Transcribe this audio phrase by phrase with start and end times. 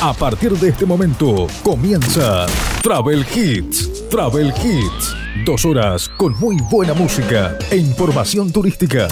[0.00, 2.46] A partir de este momento comienza
[2.84, 4.08] Travel Hits.
[4.08, 5.16] Travel Hits.
[5.44, 9.08] Dos horas con muy buena música e información turística.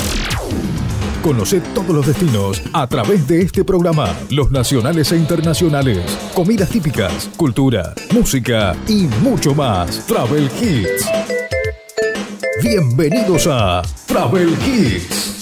[1.25, 7.30] Conoce todos los destinos a través de este programa, los nacionales e internacionales, comidas típicas,
[7.37, 10.07] cultura, música y mucho más.
[10.07, 11.05] Travel Hits.
[12.62, 15.36] Bienvenidos a Travel Hits.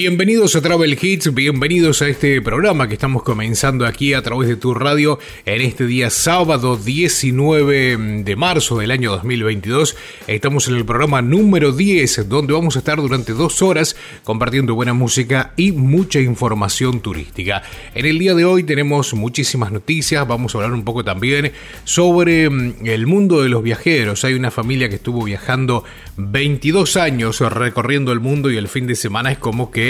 [0.00, 4.54] Bienvenidos a Travel Hits, bienvenidos a este programa que estamos comenzando aquí a través de
[4.54, 9.96] tu radio en este día sábado 19 de marzo del año 2022.
[10.28, 14.94] Estamos en el programa número 10 donde vamos a estar durante dos horas compartiendo buena
[14.94, 17.64] música y mucha información turística.
[17.92, 21.50] En el día de hoy tenemos muchísimas noticias, vamos a hablar un poco también
[21.82, 24.24] sobre mm, el mundo de los viajeros.
[24.24, 25.82] Hay una familia que estuvo viajando
[26.16, 29.87] 22 años recorriendo el mundo y el fin de semana es como que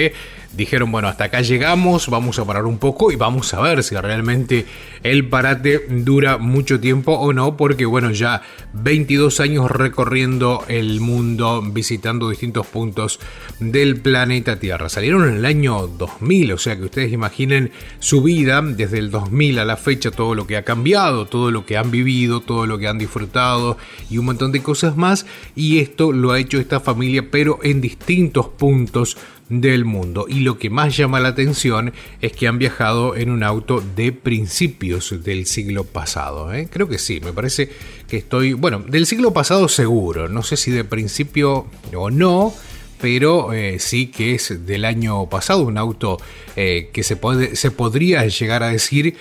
[0.53, 3.95] dijeron, bueno, hasta acá llegamos, vamos a parar un poco y vamos a ver si
[3.97, 4.67] realmente
[5.03, 11.63] el parate dura mucho tiempo o no, porque bueno, ya 22 años recorriendo el mundo,
[11.63, 13.21] visitando distintos puntos
[13.61, 14.89] del planeta Tierra.
[14.89, 19.59] Salieron en el año 2000, o sea que ustedes imaginen su vida desde el 2000
[19.59, 22.79] a la fecha, todo lo que ha cambiado, todo lo que han vivido, todo lo
[22.79, 23.77] que han disfrutado
[24.11, 25.27] y un montón de cosas más.
[25.55, 29.17] Y esto lo ha hecho esta familia, pero en distintos puntos
[29.49, 30.27] del mundo.
[30.29, 34.13] Y lo que más llama la atención es que han viajado en un auto de
[34.13, 36.53] principios del siglo pasado.
[36.53, 36.69] ¿eh?
[36.71, 37.71] Creo que sí, me parece
[38.09, 42.55] que estoy, bueno, del siglo pasado seguro, no sé si de principio o no.
[43.01, 46.19] Pero eh, sí que es del año pasado, un auto
[46.57, 49.15] eh, que se, puede, se podría llegar a decir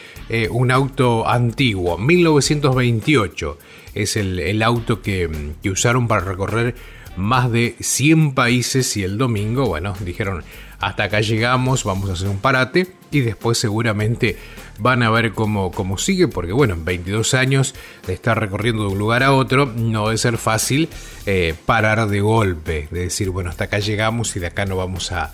[0.49, 3.59] un auto antiguo, 1928
[3.93, 5.29] es el, auto que,
[5.61, 6.75] que usaron para recorrer
[7.17, 10.43] más de 100 países y el domingo, bueno, dijeron,
[10.79, 14.37] hasta acá llegamos, vamos a hacer un parate y después seguramente
[14.79, 17.73] van a ver cómo, cómo sigue, porque bueno, en 22 años
[18.05, 20.89] de estar recorriendo de un lugar a otro, no debe ser fácil
[21.25, 25.11] eh, parar de golpe, de decir, bueno, hasta acá llegamos y de acá no vamos
[25.11, 25.33] a,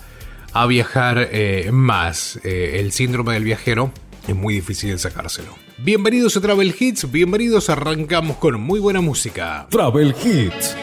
[0.68, 2.38] viajar eh, más.
[2.44, 3.90] Eh, el síndrome del viajero
[4.28, 5.52] es muy difícil de sacárselo.
[5.78, 9.66] Bienvenidos a Travel Hits, bienvenidos, arrancamos con muy buena música.
[9.70, 10.76] Travel Hits.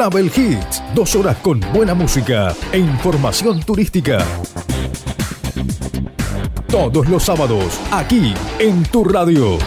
[0.00, 4.24] Travel Hits, dos horas con buena música e información turística.
[6.68, 9.58] Todos los sábados, aquí en tu radio.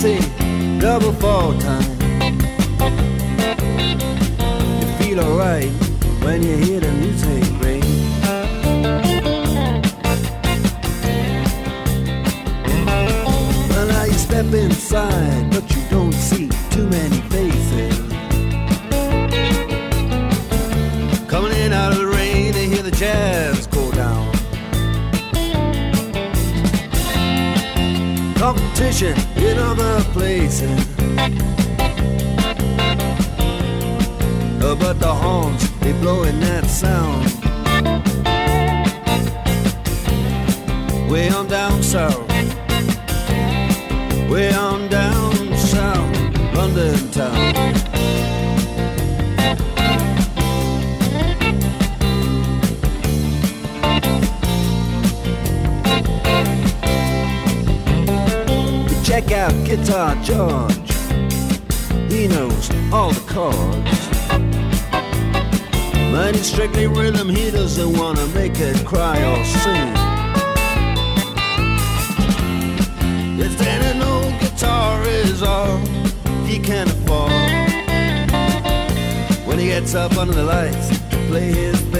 [0.00, 1.82] sexy double fall time.
[4.80, 5.70] You feel alright
[6.22, 7.82] when you hear the music ring.
[13.68, 17.20] Well, now you step inside, but you don't see too many
[28.70, 30.86] competition in other places.
[34.78, 37.26] But the horns, they blowing that sound.
[41.10, 42.19] Way on down south.
[59.50, 60.90] about Guitar George.
[62.10, 64.08] He knows all the chords.
[66.12, 69.94] But strictly rhythm, he doesn't want to make it cry or sing.
[73.36, 75.78] This standing old guitar is all
[76.46, 77.30] he can afford.
[79.46, 81.99] When he gets up under the lights to play his bass.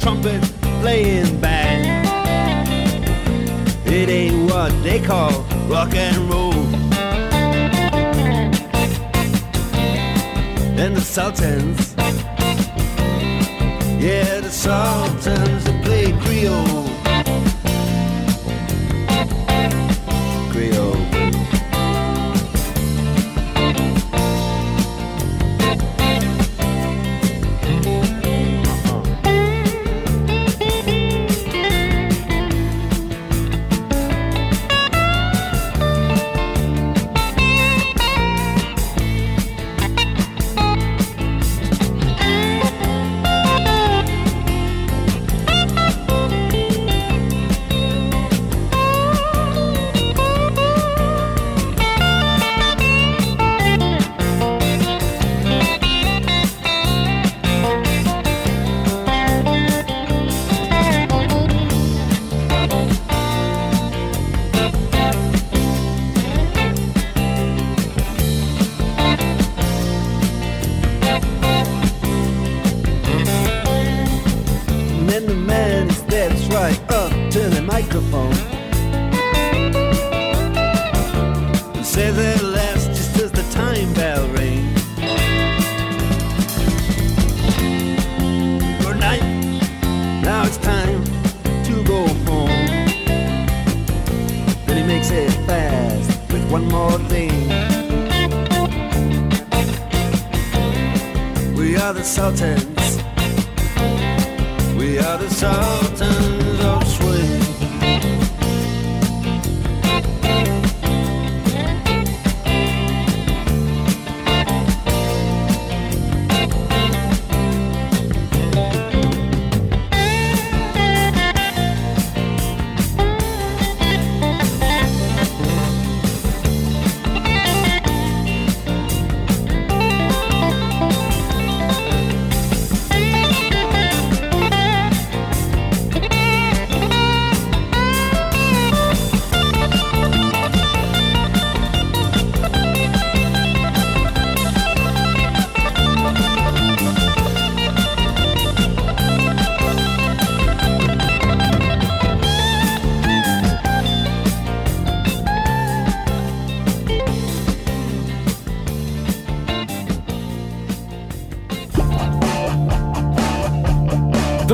[0.00, 0.42] trumpet
[0.80, 2.06] playing band.
[3.86, 6.54] It ain't what they call rock and roll.
[10.80, 11.94] And the Sultans,
[14.02, 16.89] yeah, the Sultans, they play Creole.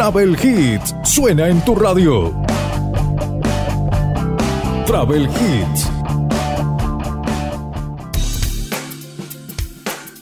[0.06, 2.32] Travel Hits suena en tu radio.
[4.86, 5.90] Travel Hits.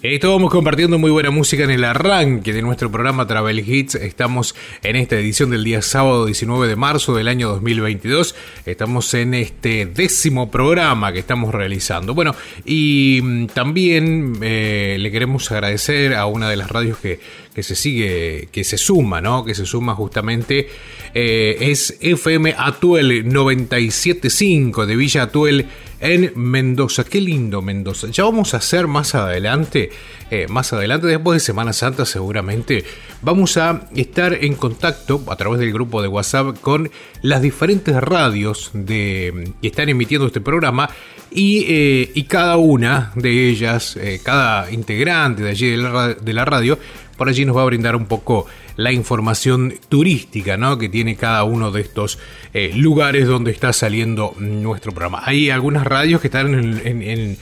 [0.00, 3.94] Estábamos compartiendo muy buena música en el arranque de nuestro programa Travel Hits.
[3.96, 8.34] Estamos en esta edición del día sábado 19 de marzo del año 2022.
[8.66, 12.14] Estamos en este décimo programa que estamos realizando.
[12.14, 17.20] Bueno, y mm, también eh, le queremos agradecer a una de las radios que,
[17.54, 19.44] que se sigue, que se suma, ¿no?
[19.44, 20.68] Que se suma justamente.
[21.12, 25.66] Eh, es FM Atuel 975 de Villa Atuel
[26.00, 27.04] en Mendoza.
[27.04, 28.08] Qué lindo Mendoza.
[28.10, 29.90] Ya vamos a hacer más adelante,
[30.30, 32.84] eh, más adelante, después de Semana Santa seguramente,
[33.22, 36.90] vamos a estar en contacto a través del grupo de WhatsApp con
[37.22, 40.90] las diferentes radios que están emitiendo este programa
[41.30, 46.78] y, eh, cada una de ellas, eh, cada integrante de allí de la radio,
[47.16, 50.78] por allí nos va a brindar un poco la información turística ¿no?
[50.78, 52.18] que tiene cada uno de estos
[52.52, 55.22] eh, lugares donde está saliendo nuestro programa.
[55.24, 56.54] Hay algunas radios que están
[56.84, 57.38] en,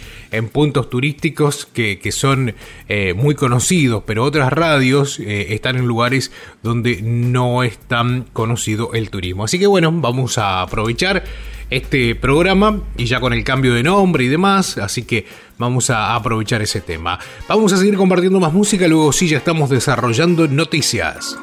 [0.51, 2.55] puntos turísticos que, son
[2.89, 8.93] eh, muy conocidos, pero otras radios eh, están en lugares donde no es tan conocido
[8.95, 9.45] el turismo.
[9.45, 11.25] Así que bueno, vamos a aprovechar
[11.77, 15.27] este programa y ya con el cambio de nombre y demás, así que
[15.59, 17.19] vamos a aprovechar ese tema.
[17.49, 21.37] Vamos a seguir compartiendo más música, luego sí ya estamos desarrollando noticias.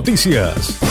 [0.00, 0.89] Noticias.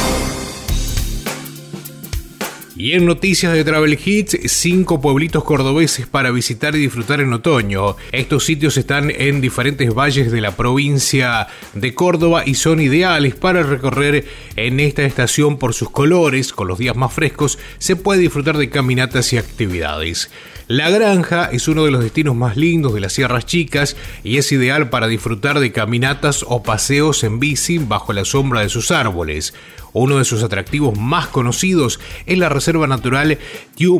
[3.05, 7.95] Noticias de Travel Hits, cinco pueblitos cordobeses para visitar y disfrutar en otoño.
[8.11, 13.63] Estos sitios están en diferentes valles de la provincia de Córdoba y son ideales para
[13.63, 16.53] recorrer en esta estación por sus colores.
[16.53, 20.29] Con los días más frescos se puede disfrutar de caminatas y actividades.
[20.69, 24.51] La granja es uno de los destinos más lindos de las Sierras Chicas y es
[24.51, 29.55] ideal para disfrutar de caminatas o paseos en bici bajo la sombra de sus árboles.
[29.99, 33.37] Uno de sus atractivos más conocidos es la Reserva Natural
[33.75, 33.99] Tiu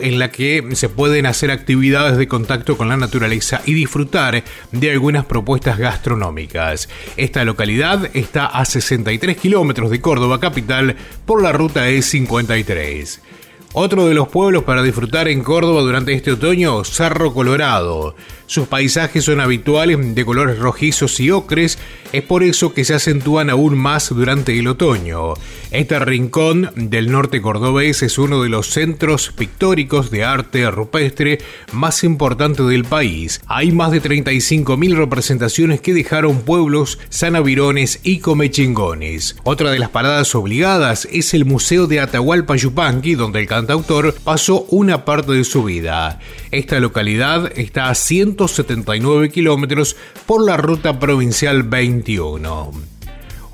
[0.00, 4.90] en la que se pueden hacer actividades de contacto con la naturaleza y disfrutar de
[4.92, 6.88] algunas propuestas gastronómicas.
[7.16, 10.94] Esta localidad está a 63 kilómetros de Córdoba capital
[11.26, 13.31] por la ruta E53.
[13.74, 18.14] Otro de los pueblos para disfrutar en Córdoba durante este otoño, Cerro Colorado.
[18.44, 21.78] Sus paisajes son habituales de colores rojizos y ocres,
[22.12, 25.32] es por eso que se acentúan aún más durante el otoño.
[25.70, 31.38] Este rincón del norte cordobés es uno de los centros pictóricos de arte rupestre
[31.72, 33.40] más importantes del país.
[33.46, 39.36] Hay más de 35.000 representaciones que dejaron pueblos sanavirones y comechingones.
[39.44, 43.46] Otra de las paradas obligadas es el Museo de Atahualpa Yupanqui, donde el
[44.24, 46.18] pasó una parte de su vida.
[46.50, 49.96] Esta localidad está a 179 kilómetros
[50.26, 52.92] por la ruta provincial 21.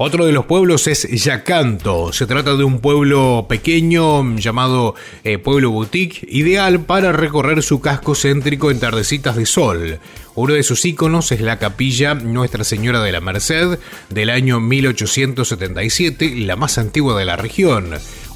[0.01, 2.12] Otro de los pueblos es Yacanto.
[2.12, 4.94] Se trata de un pueblo pequeño llamado
[5.25, 9.99] eh, Pueblo Boutique, ideal para recorrer su casco céntrico en tardecitas de sol.
[10.37, 16.37] Uno de sus iconos es la capilla Nuestra Señora de la Merced del año 1877,
[16.37, 17.90] la más antigua de la región.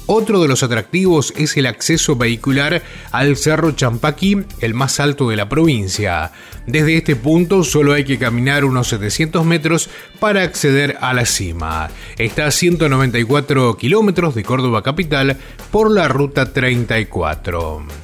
[0.05, 5.37] Otro de los atractivos es el acceso vehicular al Cerro Champaqui, el más alto de
[5.37, 6.31] la provincia.
[6.67, 9.89] Desde este punto solo hay que caminar unos 700 metros
[10.19, 11.89] para acceder a la cima.
[12.17, 15.37] Está a 194 kilómetros de Córdoba capital
[15.71, 18.02] por la ruta 34.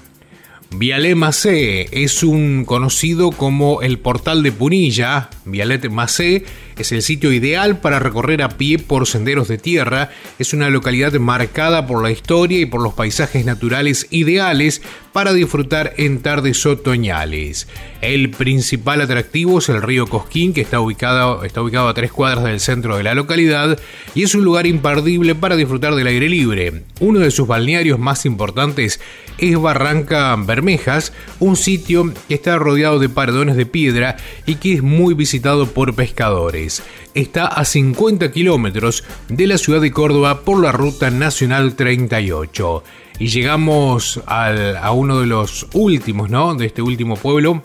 [0.71, 5.29] Vialet Macé es un conocido como el portal de Punilla.
[5.45, 6.45] Vialet Macé
[6.77, 10.11] es el sitio ideal para recorrer a pie por senderos de tierra.
[10.37, 15.93] Es una localidad marcada por la historia y por los paisajes naturales ideales para disfrutar
[15.97, 17.67] en tardes otoñales.
[18.01, 22.45] El principal atractivo es el río Cosquín, que está ubicado, está ubicado a tres cuadras
[22.45, 23.79] del centro de la localidad
[24.15, 26.83] y es un lugar imperdible para disfrutar del aire libre.
[26.99, 28.99] Uno de sus balnearios más importantes
[29.37, 34.83] es Barranca Bermejas, un sitio que está rodeado de paredones de piedra y que es
[34.83, 36.83] muy visitado por pescadores.
[37.13, 42.83] Está a 50 kilómetros de la ciudad de Córdoba por la ruta nacional 38
[43.19, 46.55] y llegamos a uno de los últimos, ¿no?
[46.55, 47.61] De este último pueblo,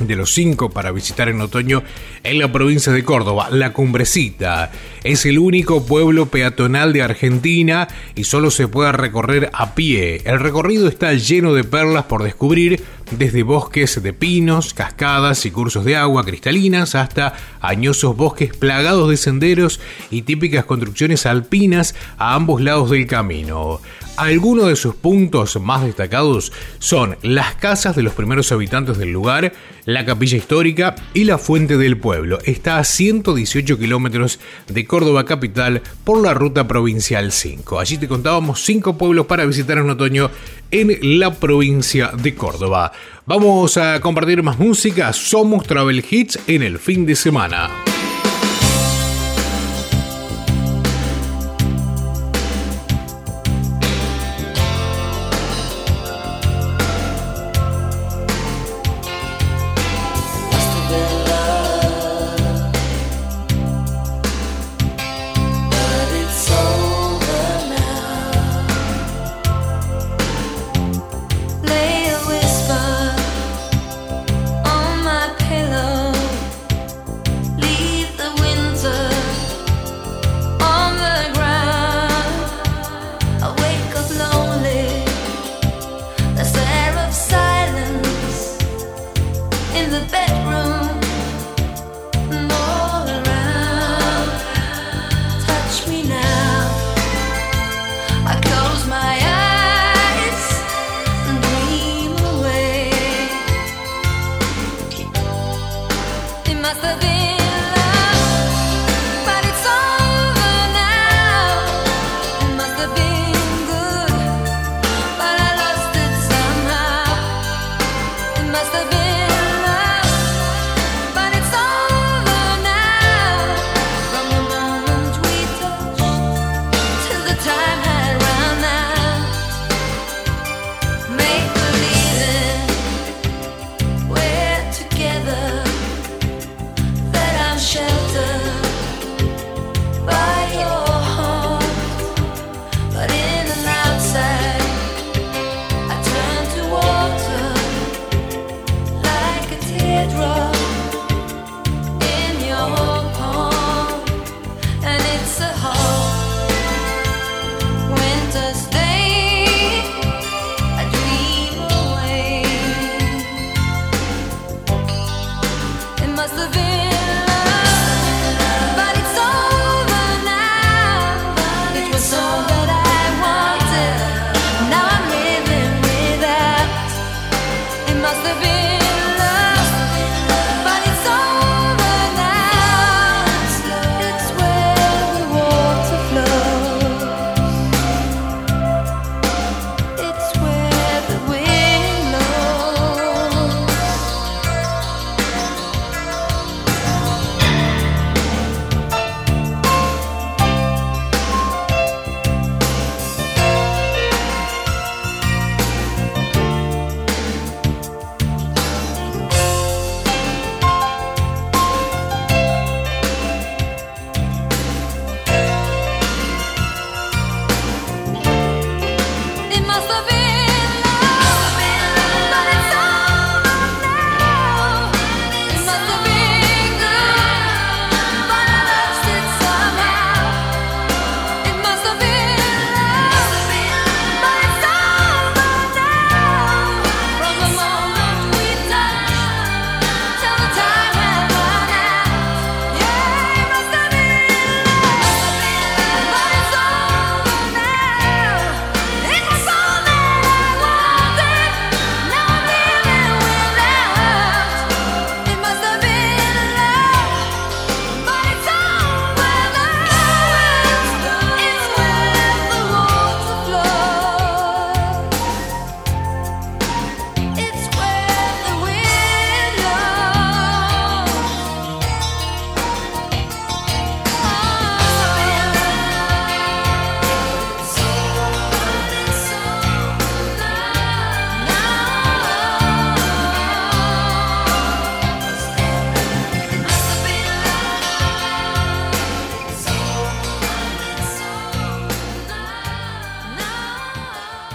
[0.00, 1.82] de los cinco para visitar en otoño
[2.24, 4.72] en la provincia de Córdoba, La Cumbrecita.
[5.04, 10.22] Es el único pueblo peatonal de Argentina y solo se puede recorrer a pie.
[10.24, 15.84] El recorrido está lleno de perlas por descubrir, desde bosques de pinos, cascadas y cursos
[15.84, 22.62] de agua cristalinas hasta añosos bosques plagados de senderos y típicas construcciones alpinas a ambos
[22.62, 23.80] lados del camino.
[24.16, 29.54] Algunos de sus puntos más destacados son las casas de los primeros habitantes del lugar,
[29.86, 32.38] la capilla histórica y la fuente del pueblo.
[32.44, 37.80] Está a 118 kilómetros de Córdoba capital por la ruta provincial 5.
[37.80, 40.30] Allí te contábamos 5 pueblos para visitar en otoño
[40.70, 42.92] en la provincia de Córdoba.
[43.24, 45.12] Vamos a compartir más música.
[45.14, 47.91] Somos Travel Hits en el fin de semana.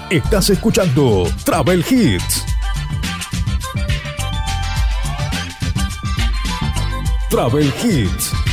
[0.10, 2.46] Estás escuchando Travel Hits.
[7.30, 8.47] Travel Hits.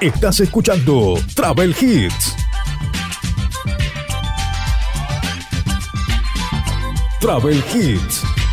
[0.00, 2.34] Estás escuchando Travel Hits.
[7.20, 8.43] Travel Hits.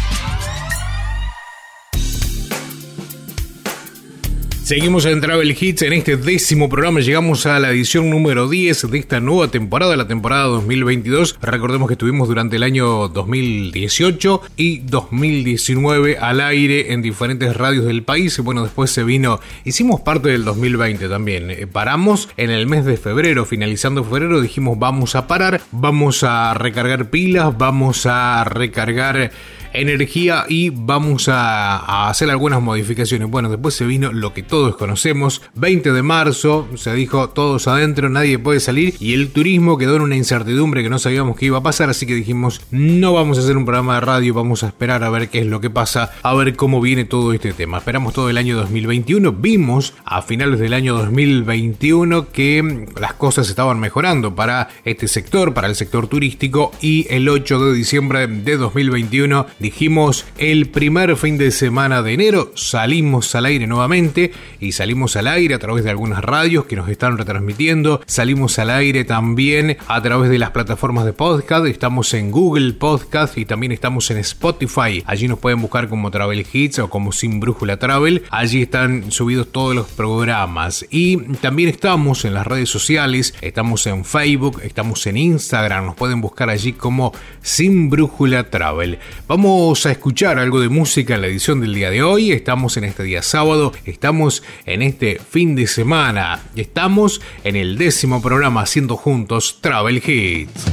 [4.72, 7.02] Seguimos en Travel Hits en este décimo programa.
[7.02, 11.40] Llegamos a la edición número 10 de esta nueva temporada, la temporada 2022.
[11.42, 18.04] Recordemos que estuvimos durante el año 2018 y 2019 al aire en diferentes radios del
[18.04, 18.40] país.
[18.40, 21.52] Bueno, después se vino, hicimos parte del 2020 también.
[21.52, 26.54] Eh, paramos en el mes de febrero, finalizando febrero, dijimos vamos a parar, vamos a
[26.54, 29.32] recargar pilas, vamos a recargar
[29.74, 33.30] energía y vamos a, hacer algunas modificaciones.
[33.30, 38.10] Bueno, después se vino lo que todos conocemos, 20 de marzo, se dijo todos adentro,
[38.10, 41.60] nadie puede salir y el turismo quedó en una incertidumbre que no sabíamos qué iba
[41.60, 44.68] a pasar, así que dijimos no vamos a hacer un programa de radio, vamos a
[44.68, 47.78] esperar a ver qué es lo que pasa, a ver cómo viene todo este tema.
[47.78, 53.80] Esperamos todo el año 2021, vimos a finales del año 2021 que las cosas estaban
[53.80, 59.46] mejorando para este sector, para el sector turístico y el 8 de diciembre de 2021
[59.62, 65.28] dijimos el primer fin de semana de enero, salimos al aire nuevamente y salimos al
[65.28, 70.02] aire a través de algunas radios que nos están retransmitiendo, salimos al aire también a
[70.02, 75.04] través de las plataformas de podcast, estamos en Google Podcast y también estamos en Spotify,
[75.06, 79.52] allí nos pueden buscar como Travel Hits o como Sin Brújula Travel, allí están subidos
[79.52, 80.86] todos los programas.
[80.90, 86.22] Y también estamos en las redes sociales, estamos en Facebook, estamos en Instagram, nos pueden
[86.22, 88.98] buscar allí como Sin Brújula Travel.
[89.28, 92.32] Vamos Vamos a escuchar algo de música en la edición del día de hoy.
[92.32, 98.22] Estamos en este día sábado, estamos en este fin de semana, estamos en el décimo
[98.22, 100.68] programa haciendo juntos Travel Hits.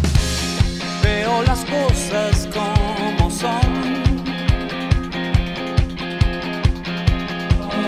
[1.03, 3.59] Veo las cosas como son.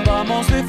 [0.04, 0.64] Vamos de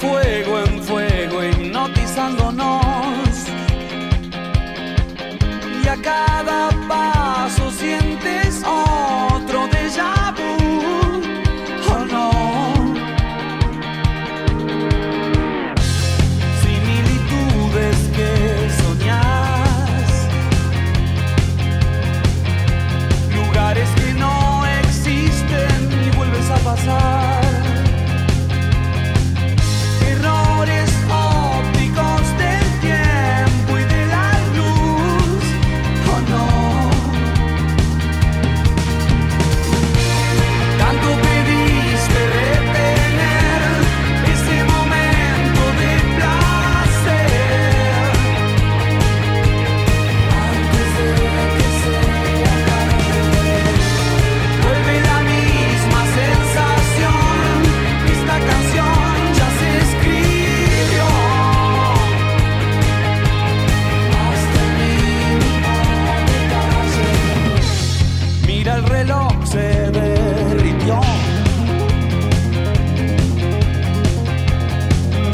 [68.92, 71.00] reloj se derritió.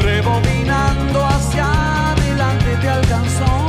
[0.00, 3.67] Rebobinando hacia adelante te alcanzó.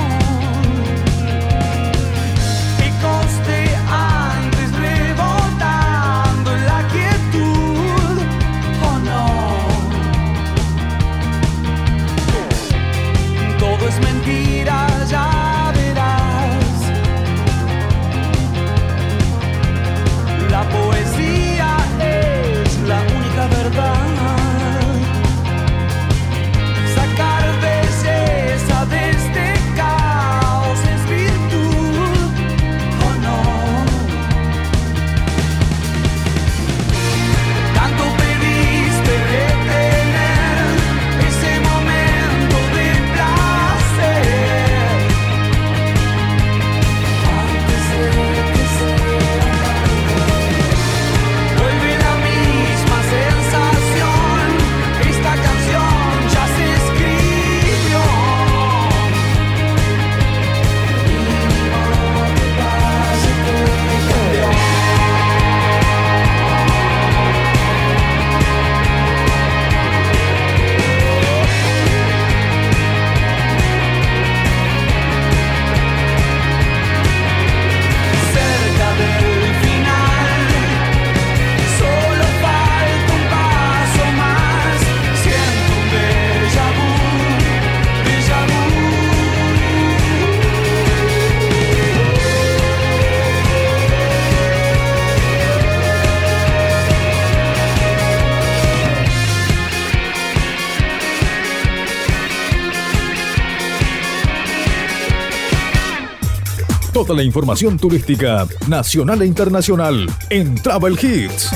[107.08, 111.50] La información turística nacional e internacional en Travel Hits.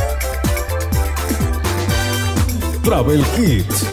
[2.82, 3.92] Travel Hits.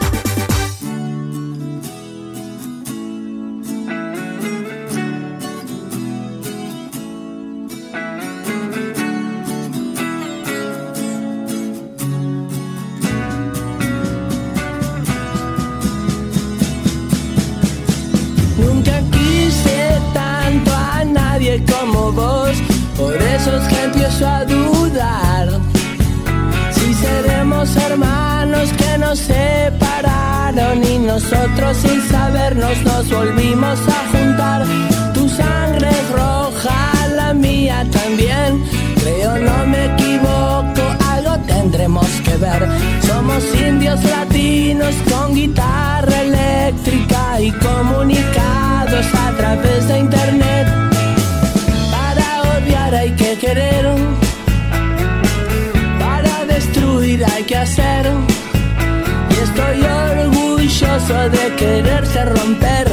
[61.82, 62.86] Quererse romper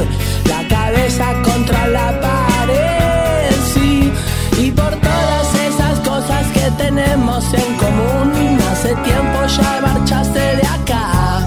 [0.46, 4.10] la cabeza contra la pared, sí.
[4.58, 11.40] Y por todas esas cosas que tenemos en común, hace tiempo ya marchaste de acá.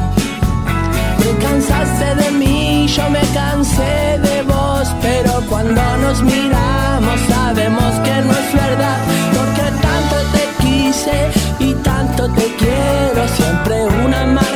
[1.21, 8.15] Te cansaste de mí, yo me cansé de vos, pero cuando nos miramos sabemos que
[8.27, 8.99] no es verdad,
[9.35, 11.17] porque tanto te quise
[11.59, 14.50] y tanto te quiero, siempre una tuya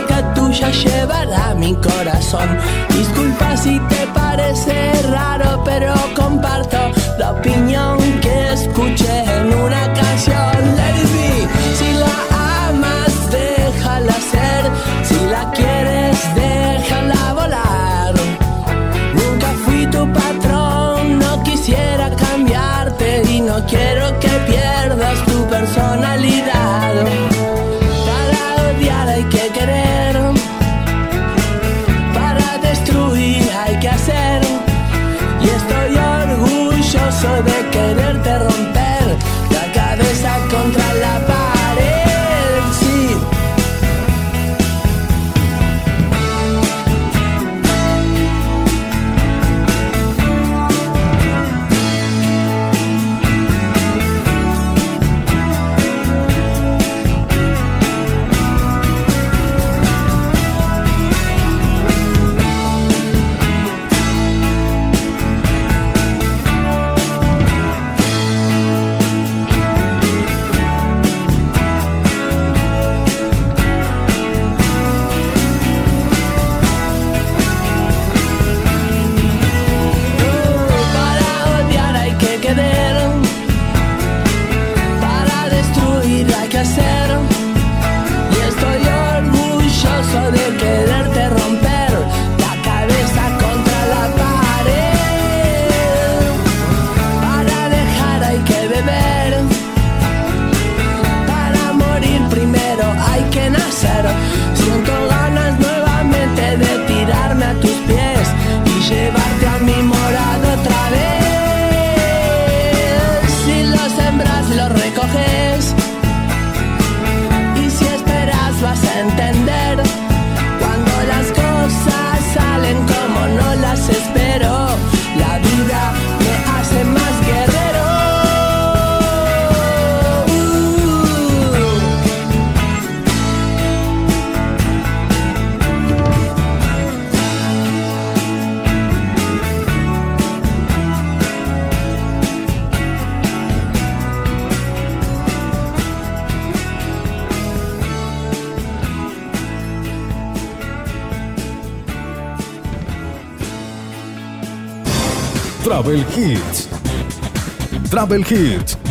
[0.84, 2.58] llevará mi corazón.
[2.90, 4.95] Disculpa si te parece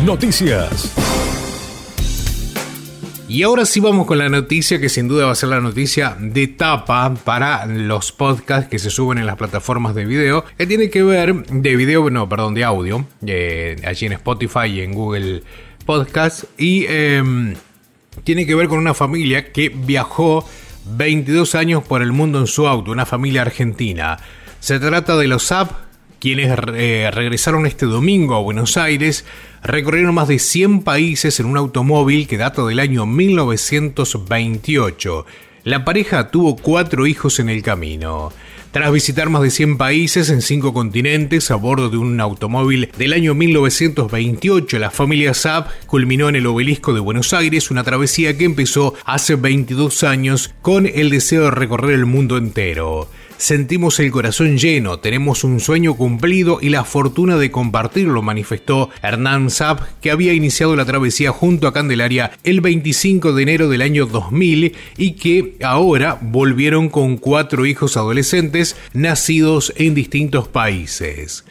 [0.03, 0.93] Noticias.
[3.29, 6.17] Y ahora sí vamos con la noticia que sin duda va a ser la noticia
[6.19, 10.89] de tapa para los podcasts que se suben en las plataformas de video, que tiene
[10.89, 15.43] que ver de video, no, perdón, de audio, eh, allí en Spotify y en Google
[15.85, 17.55] Podcast, y em,
[18.25, 20.45] tiene que ver con una familia que viajó
[20.87, 24.17] 22 años por el mundo en su auto, una familia argentina.
[24.59, 25.84] Se trata de los Zap,
[26.25, 29.25] quienes eh, regresaron este domingo a Buenos Aires,
[29.61, 35.27] recorrieron más de 100 países en un automóvil que data del año 1928.
[35.65, 38.33] La pareja tuvo cuatro hijos en el camino.
[38.71, 43.13] Tras visitar más de 100 países en cinco continentes a bordo de un automóvil del
[43.13, 48.45] año 1928, la familia Saab culminó en el obelisco de Buenos Aires una travesía que
[48.45, 53.09] empezó hace 22 años con el deseo de recorrer el mundo entero.
[53.37, 59.49] Sentimos el corazón lleno, tenemos un sueño cumplido y la fortuna de compartirlo, manifestó Hernán
[59.49, 64.05] Saab, que había iniciado la travesía junto a Candelaria el 25 de enero del año
[64.05, 71.43] 2000 y que ahora volvieron con cuatro hijos adolescentes nacidos en distintos países.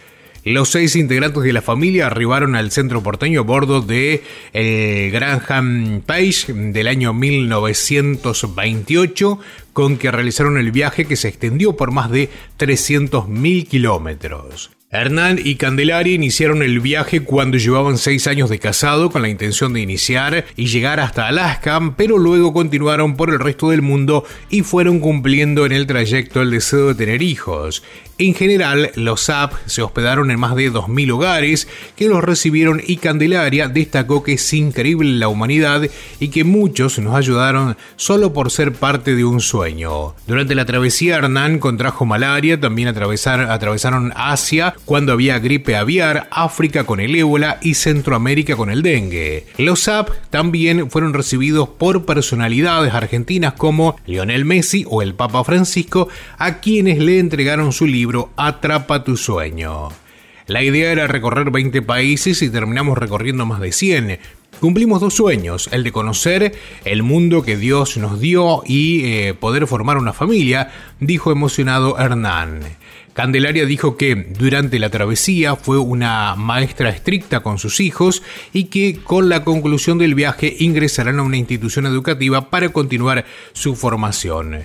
[0.44, 4.22] Los seis integrantes de la familia arribaron al centro porteño a bordo de
[4.52, 9.38] el Graham Page del año 1928,
[9.74, 14.70] con que realizaron el viaje que se extendió por más de 300.000 kilómetros.
[14.94, 19.72] Hernán y Candelaria iniciaron el viaje cuando llevaban seis años de casado con la intención
[19.72, 24.60] de iniciar y llegar hasta Alaska, pero luego continuaron por el resto del mundo y
[24.60, 27.82] fueron cumpliendo en el trayecto el deseo de tener hijos.
[28.16, 32.98] En general, los SAP se hospedaron en más de 2.000 hogares que los recibieron y
[32.98, 35.82] Candelaria destacó que es increíble la humanidad
[36.20, 40.14] y que muchos nos ayudaron solo por ser parte de un sueño.
[40.28, 47.00] Durante la travesía Hernán contrajo malaria, también atravesaron, Asia cuando había gripe aviar, África con
[47.00, 49.46] el ébola y Centroamérica con el dengue.
[49.58, 56.08] Los SAP también fueron recibidos por personalidades argentinas como Lionel Messi o el Papa Francisco,
[56.38, 58.03] a quienes le entregaron su libro
[58.36, 59.88] Atrapa tu sueño.
[60.46, 64.18] La idea era recorrer 20 países y terminamos recorriendo más de 100.
[64.60, 69.66] Cumplimos dos sueños, el de conocer el mundo que Dios nos dio y eh, poder
[69.66, 72.60] formar una familia, dijo emocionado Hernán.
[73.14, 78.98] Candelaria dijo que durante la travesía fue una maestra estricta con sus hijos y que
[79.02, 84.64] con la conclusión del viaje ingresarán a una institución educativa para continuar su formación.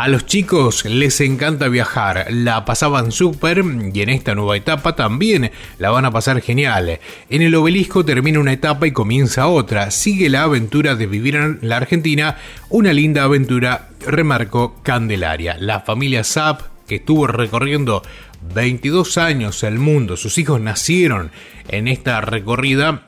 [0.00, 5.50] A los chicos les encanta viajar, la pasaban súper y en esta nueva etapa también
[5.76, 7.00] la van a pasar genial.
[7.28, 9.90] En el obelisco termina una etapa y comienza otra.
[9.90, 12.38] Sigue la aventura de vivir en la Argentina,
[12.70, 15.58] una linda aventura, remarcó Candelaria.
[15.60, 18.00] La familia Zap, que estuvo recorriendo
[18.54, 21.30] 22 años el mundo, sus hijos nacieron
[21.68, 23.02] en esta recorrida,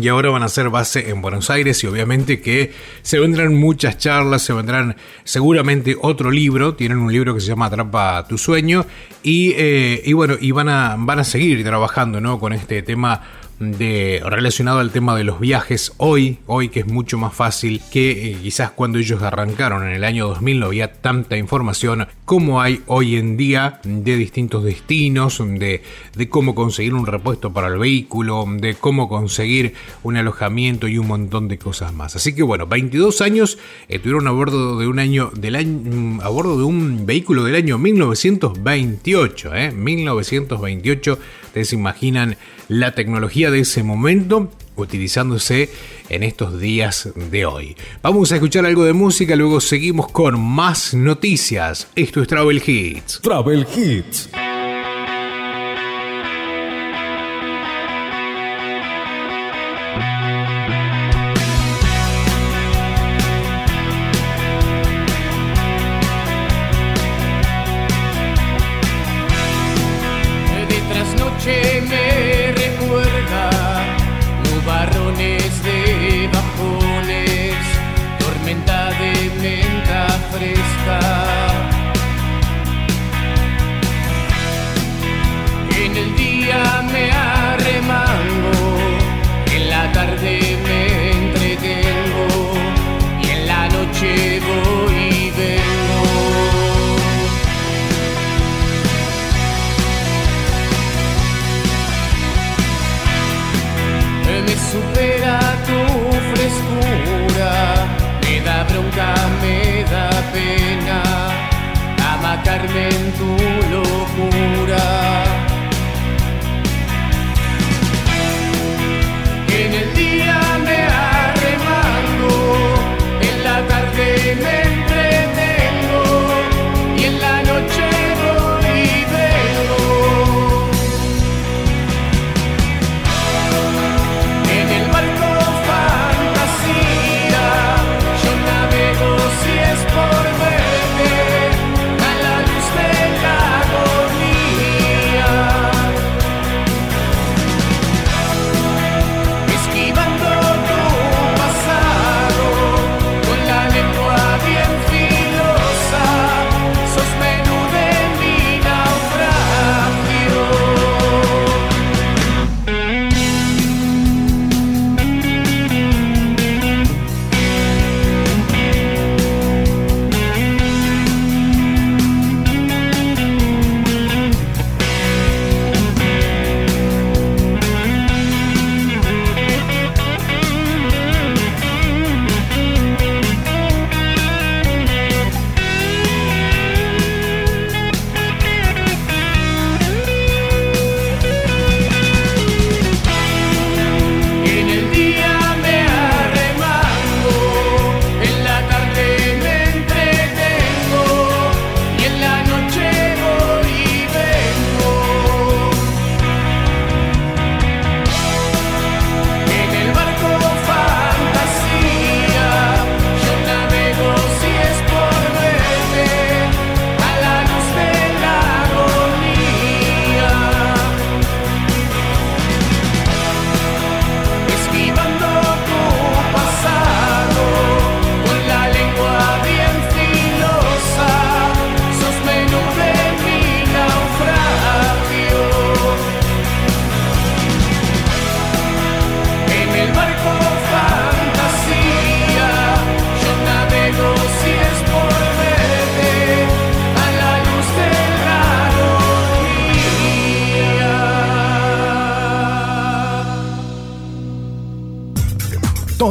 [0.00, 2.72] y ahora van a ser base en Buenos Aires y obviamente que
[3.02, 7.66] se vendrán muchas charlas, se vendrán seguramente otro libro, tienen un libro que se llama
[7.66, 8.86] Atrapa tu sueño
[9.22, 12.38] y, eh, y bueno, y van a, van a seguir trabajando ¿no?
[12.38, 13.20] con este tema
[13.58, 18.32] de, relacionado al tema de los viajes hoy, hoy que es mucho más fácil que
[18.32, 22.82] eh, quizás cuando ellos arrancaron en el año 2000 no había tanta información como hay
[22.86, 25.82] hoy en día de distintos destinos, de,
[26.14, 31.06] de cómo conseguir un repuesto para el vehículo, de cómo conseguir un alojamiento y un
[31.06, 32.16] montón de cosas más.
[32.16, 36.56] Así que bueno, 22 años estuvieron a bordo de un año del año a bordo
[36.56, 39.72] de un vehículo del año 1928, ¿eh?
[39.72, 41.18] 1928,
[41.52, 42.38] ustedes imaginan
[42.68, 45.68] la tecnología de ese momento utilizándose
[46.08, 47.76] en estos días de hoy.
[48.02, 51.88] Vamos a escuchar algo de música, luego seguimos con más noticias.
[51.94, 53.20] Esto es Travel Hits.
[53.20, 54.30] Travel Hits.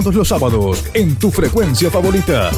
[0.01, 2.49] Todos los sábados en tu frecuencia favorita.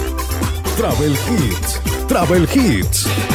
[0.78, 1.82] Travel Hits.
[2.08, 3.33] Travel Hits.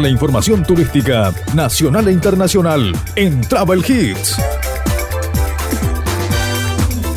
[0.00, 4.36] La información turística nacional e internacional en Travel Hits.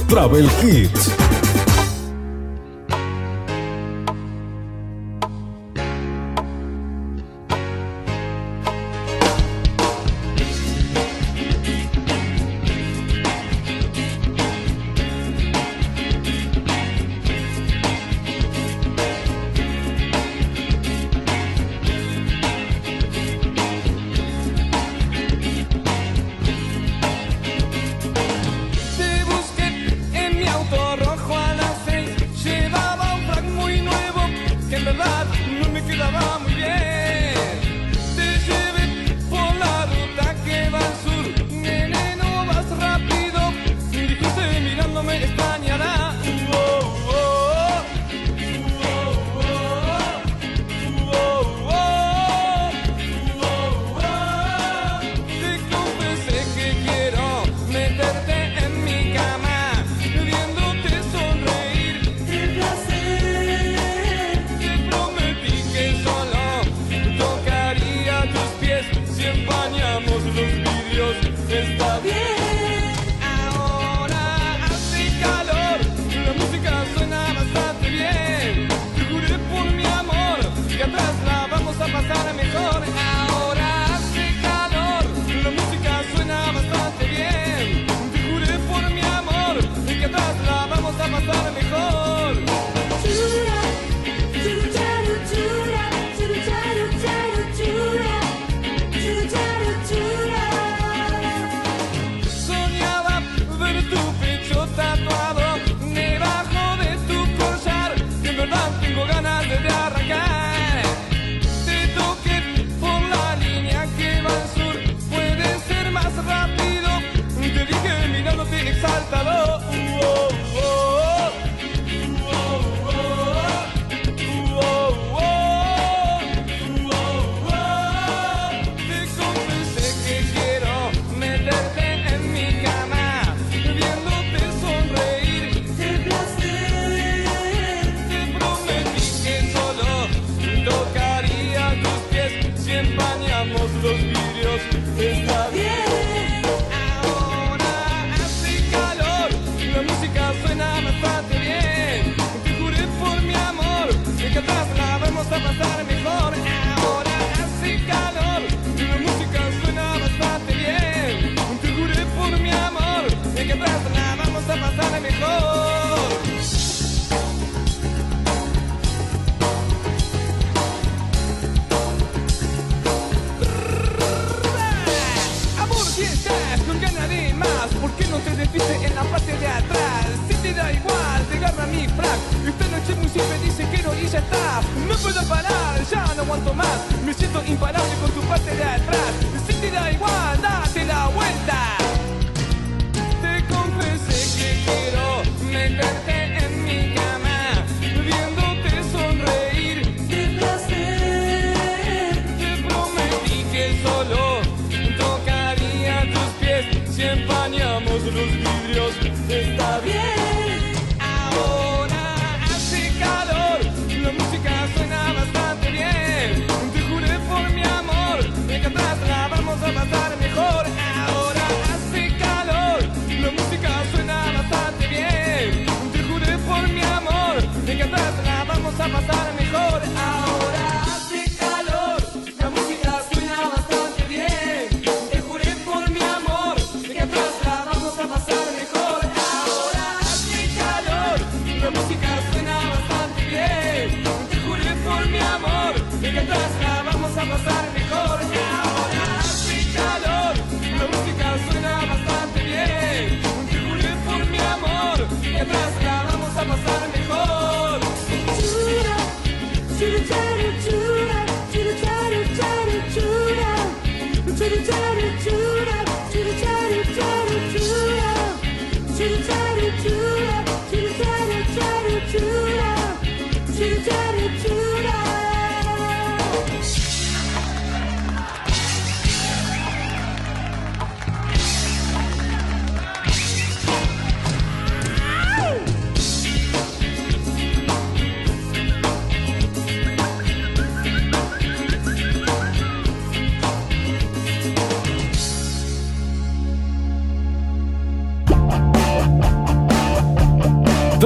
[0.07, 1.42] Travel Hits.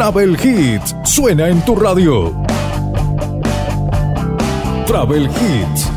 [0.09, 2.33] Travel Hits suena en tu radio.
[4.85, 5.91] Travel Hits.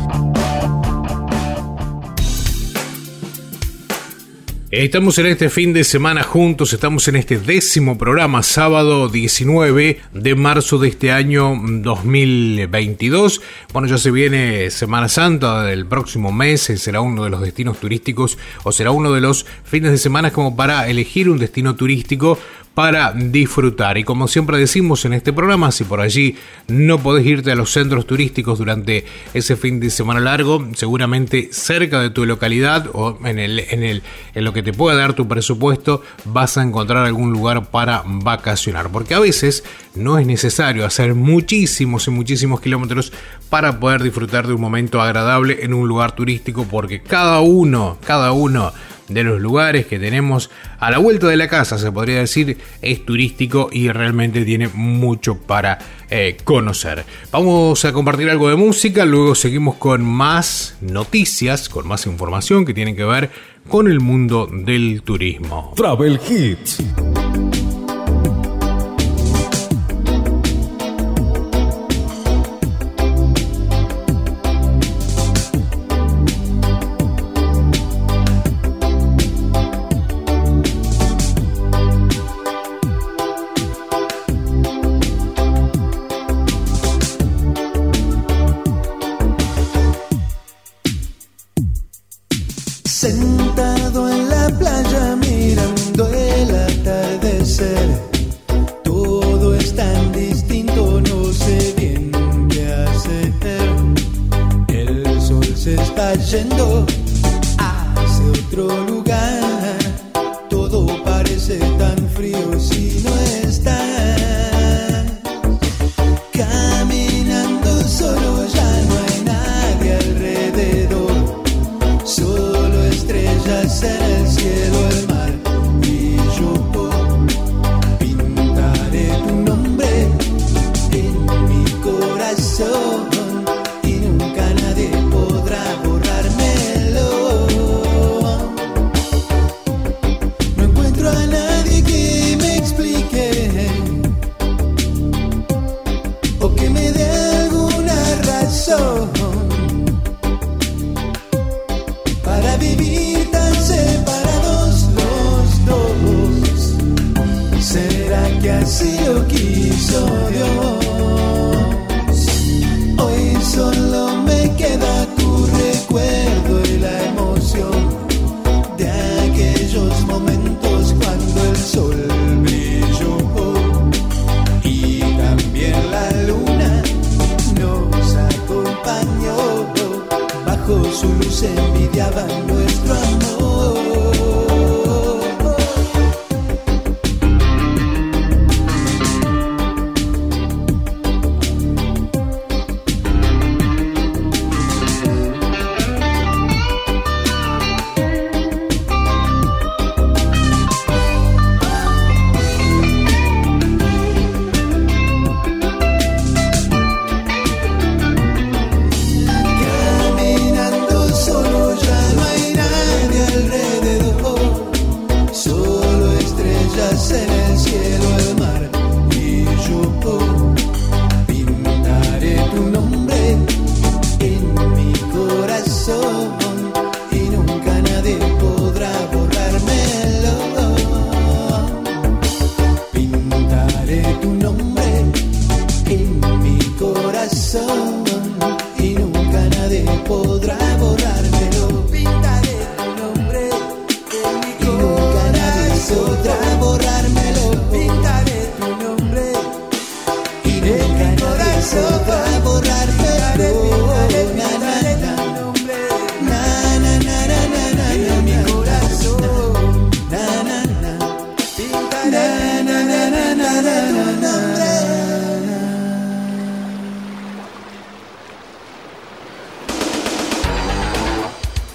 [4.69, 10.35] Estamos en este fin de semana juntos, estamos en este décimo programa, sábado 19 de
[10.35, 13.41] marzo de este año 2022.
[13.71, 18.37] Bueno, ya se viene Semana Santa del próximo mes, será uno de los destinos turísticos
[18.63, 22.37] o será uno de los fines de semana como para elegir un destino turístico
[22.73, 23.97] para disfrutar.
[23.97, 26.35] Y como siempre decimos en este programa, si por allí
[26.67, 31.99] no podés irte a los centros turísticos durante ese fin de semana largo, seguramente cerca
[31.99, 34.03] de tu localidad o en, el, en, el,
[34.33, 38.89] en lo que te pueda dar tu presupuesto, vas a encontrar algún lugar para vacacionar.
[38.89, 39.63] Porque a veces
[39.95, 43.11] no es necesario hacer muchísimos y muchísimos kilómetros
[43.49, 48.31] para poder disfrutar de un momento agradable en un lugar turístico, porque cada uno, cada
[48.31, 48.71] uno
[49.13, 50.49] de los lugares que tenemos
[50.79, 55.37] a la vuelta de la casa, se podría decir, es turístico y realmente tiene mucho
[55.37, 57.05] para eh, conocer.
[57.31, 62.73] Vamos a compartir algo de música, luego seguimos con más noticias, con más información que
[62.73, 63.29] tienen que ver
[63.67, 65.73] con el mundo del turismo.
[65.75, 66.83] Travel Hits.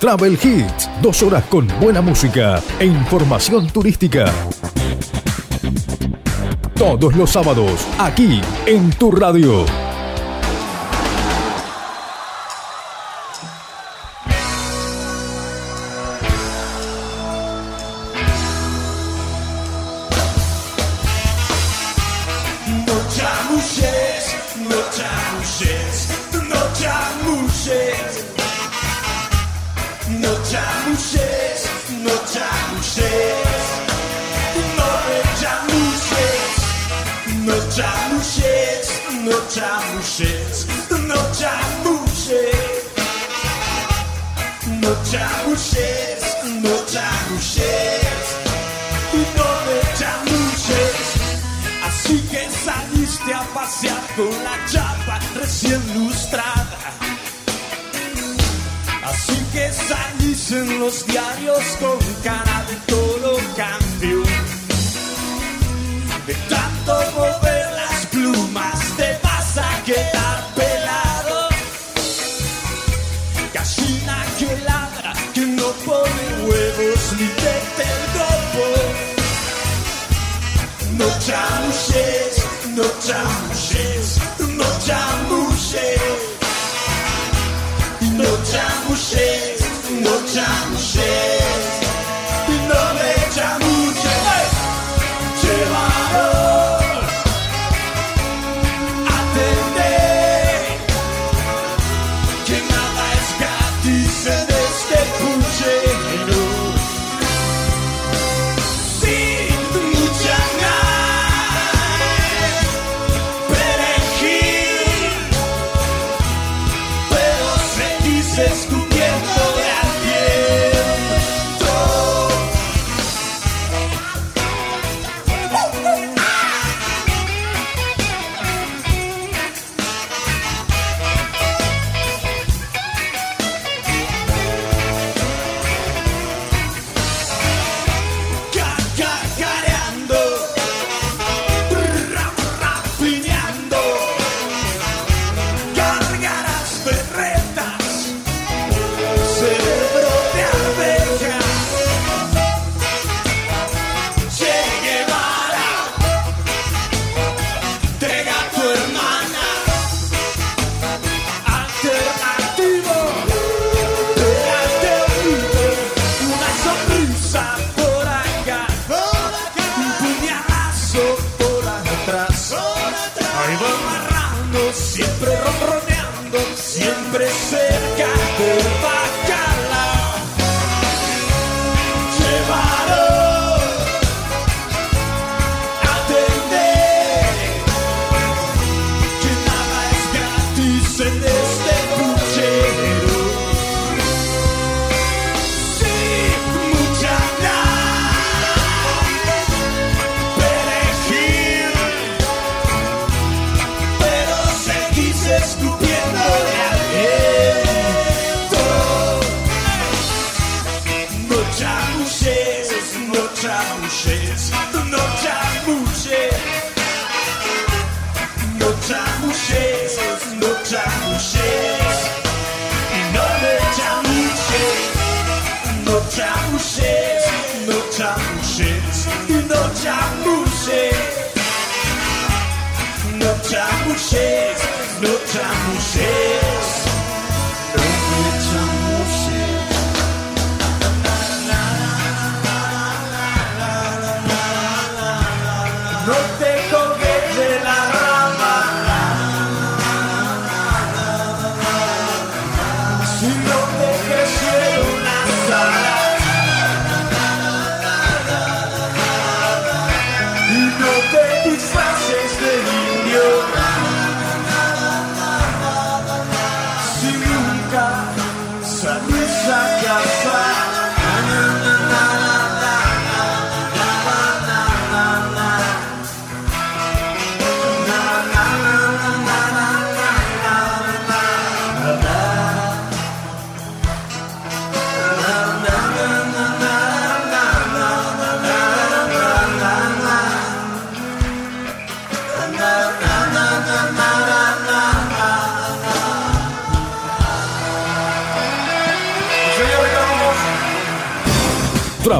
[0.07, 4.27] Travel Hits, dos horas con buena música e información turística.
[6.77, 9.86] Todos los sábados, aquí en tu radio.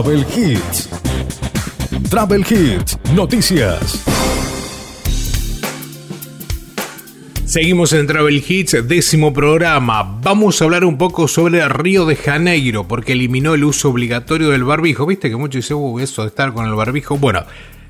[0.07, 0.89] Travel Hits.
[2.09, 4.05] Travel Hits, noticias.
[7.45, 10.21] Seguimos en Travel Hits, décimo programa.
[10.23, 14.63] Vamos a hablar un poco sobre Río de Janeiro, porque eliminó el uso obligatorio del
[14.63, 15.07] barbijo.
[15.07, 17.19] Viste que muchos dicen, eso de estar con el barbijo.
[17.19, 17.43] Bueno,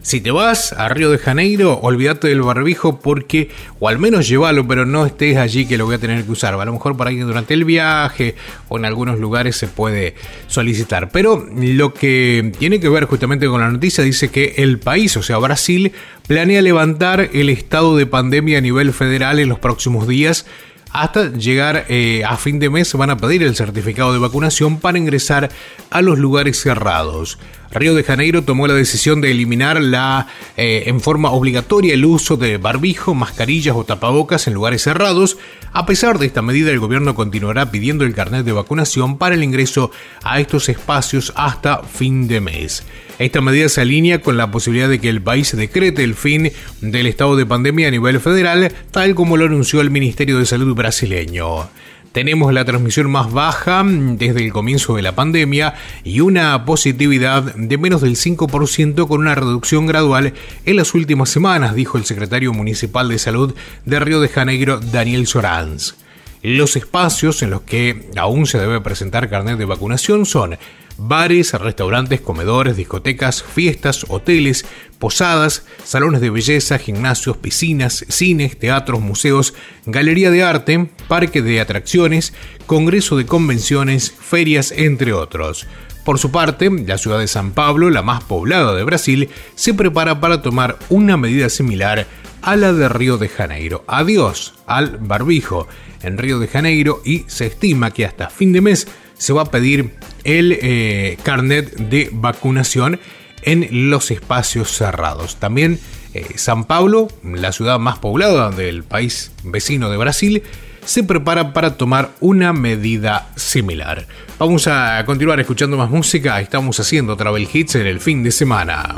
[0.06, 3.50] si te vas a Río de Janeiro, olvídate del barbijo porque,
[3.80, 6.54] o al menos llévalo, pero no estés allí que lo voy a tener que usar.
[6.54, 8.36] A lo mejor para alguien durante el viaje
[8.68, 10.14] o en algunos lugares se puede
[10.46, 11.10] solicitar.
[11.10, 15.24] Pero lo que tiene que ver justamente con la noticia dice que el país, o
[15.24, 15.90] sea Brasil,
[16.28, 20.46] planea levantar el estado de pandemia a nivel federal en los próximos días
[20.92, 24.98] hasta llegar eh, a fin de mes van a pedir el certificado de vacunación para
[24.98, 25.50] ingresar
[25.90, 27.38] a los lugares cerrados.
[27.70, 32.36] Río de Janeiro tomó la decisión de eliminar la, eh, en forma obligatoria el uso
[32.36, 35.36] de barbijo, mascarillas o tapabocas en lugares cerrados.
[35.72, 39.44] A pesar de esta medida, el gobierno continuará pidiendo el carnet de vacunación para el
[39.44, 39.90] ingreso
[40.22, 42.84] a estos espacios hasta fin de mes.
[43.18, 47.06] Esta medida se alinea con la posibilidad de que el país decrete el fin del
[47.06, 51.68] estado de pandemia a nivel federal, tal como lo anunció el Ministerio de Salud brasileño.
[52.16, 57.76] Tenemos la transmisión más baja desde el comienzo de la pandemia y una positividad de
[57.76, 60.32] menos del 5% con una reducción gradual
[60.64, 63.54] en las últimas semanas, dijo el secretario municipal de salud
[63.84, 65.96] de Río de Janeiro, Daniel Sorans.
[66.42, 70.56] Los espacios en los que aún se debe presentar carnet de vacunación son
[70.98, 74.64] bares, restaurantes, comedores, discotecas, fiestas, hoteles,
[74.98, 82.32] posadas, salones de belleza, gimnasios, piscinas, cines, teatros, museos, galería de arte, parque de atracciones,
[82.66, 85.66] congreso de convenciones, ferias, entre otros.
[86.04, 90.20] Por su parte, la ciudad de San Pablo, la más poblada de Brasil, se prepara
[90.20, 92.06] para tomar una medida similar
[92.42, 93.84] a la de Río de Janeiro.
[93.88, 95.66] Adiós al barbijo
[96.02, 98.86] en Río de Janeiro y se estima que hasta fin de mes
[99.18, 99.94] se va a pedir
[100.24, 103.00] el eh, carnet de vacunación
[103.42, 105.36] en los espacios cerrados.
[105.36, 105.78] También
[106.14, 110.42] eh, San Pablo, la ciudad más poblada del país vecino de Brasil,
[110.84, 114.06] se prepara para tomar una medida similar.
[114.38, 118.94] Vamos a continuar escuchando más música, estamos haciendo Travel Hits en el fin de semana.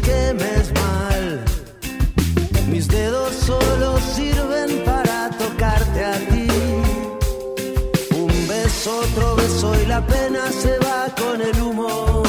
[0.00, 1.44] quemes mal.
[2.68, 6.48] Mis dedos solo sirven para tocarte a ti.
[8.16, 12.22] Un beso, otro beso y la pena se va con el humo.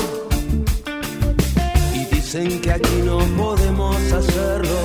[1.94, 4.80] Y dicen que aquí no podemos hacerlo.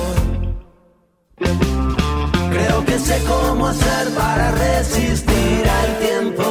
[2.51, 6.50] Creo que sé cómo hacer para resistir al tiempo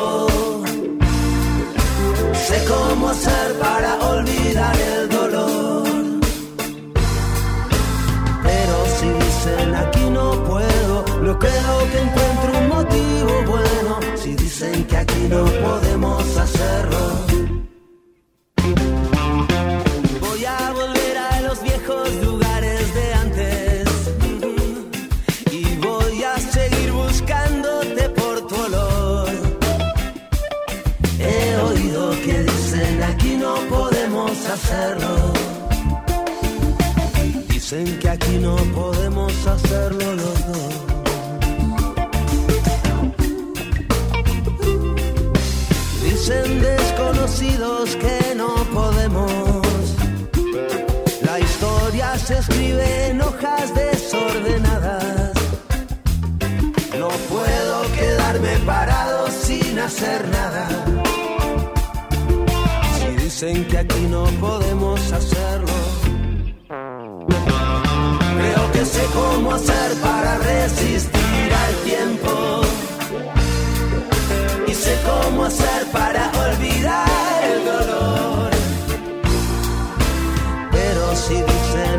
[11.40, 17.00] Creo que encuentro un motivo bueno si dicen que aquí no podemos hacerlo.
[20.20, 23.88] Voy a volver a los viejos lugares de antes
[25.50, 29.30] y voy a seguir buscándote por tu olor.
[31.18, 35.32] He oído que dicen aquí no podemos hacerlo.
[37.48, 40.79] Dicen que aquí no podemos hacerlo los dos.
[46.30, 49.52] en desconocidos que no podemos.
[51.22, 55.32] La historia se escribe en hojas desordenadas.
[56.98, 60.68] No puedo quedarme parado sin hacer nada.
[62.98, 65.76] Si dicen que aquí no podemos hacerlo.
[68.38, 71.19] Creo que sé cómo hacer para resistir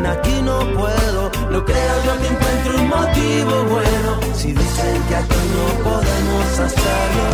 [0.06, 4.20] aquí no puedo, no creo yo que encuentre un motivo bueno.
[4.34, 7.26] Si dicen que aquí no podemos hacerlo,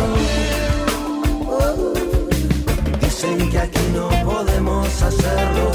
[3.01, 5.71] dicen que aquí no podemos hacerlo.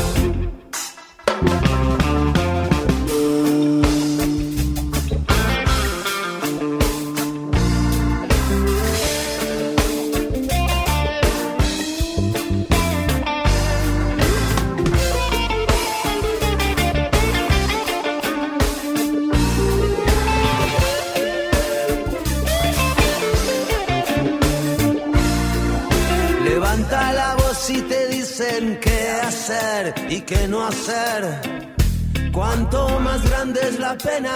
[32.31, 34.35] Cuanto más grande es la pena,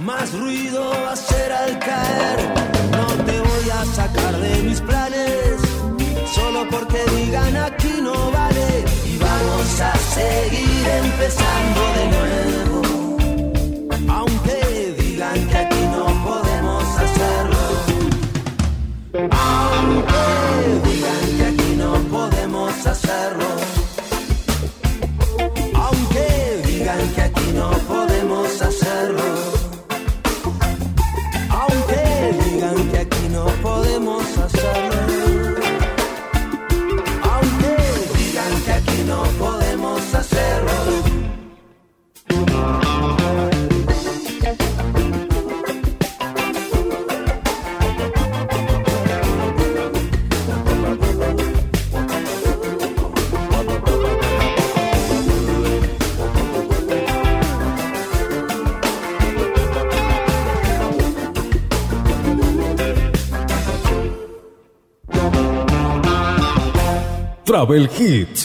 [0.00, 2.38] más ruido va a ser al caer.
[2.90, 5.60] No te voy a sacar de mis planes,
[6.34, 8.84] solo porque digan aquí no vale.
[9.06, 11.73] Y vamos a seguir empezando.
[67.54, 68.43] Travel Hits.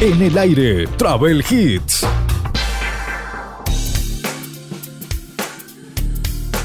[0.00, 2.06] En el aire, Travel Hits.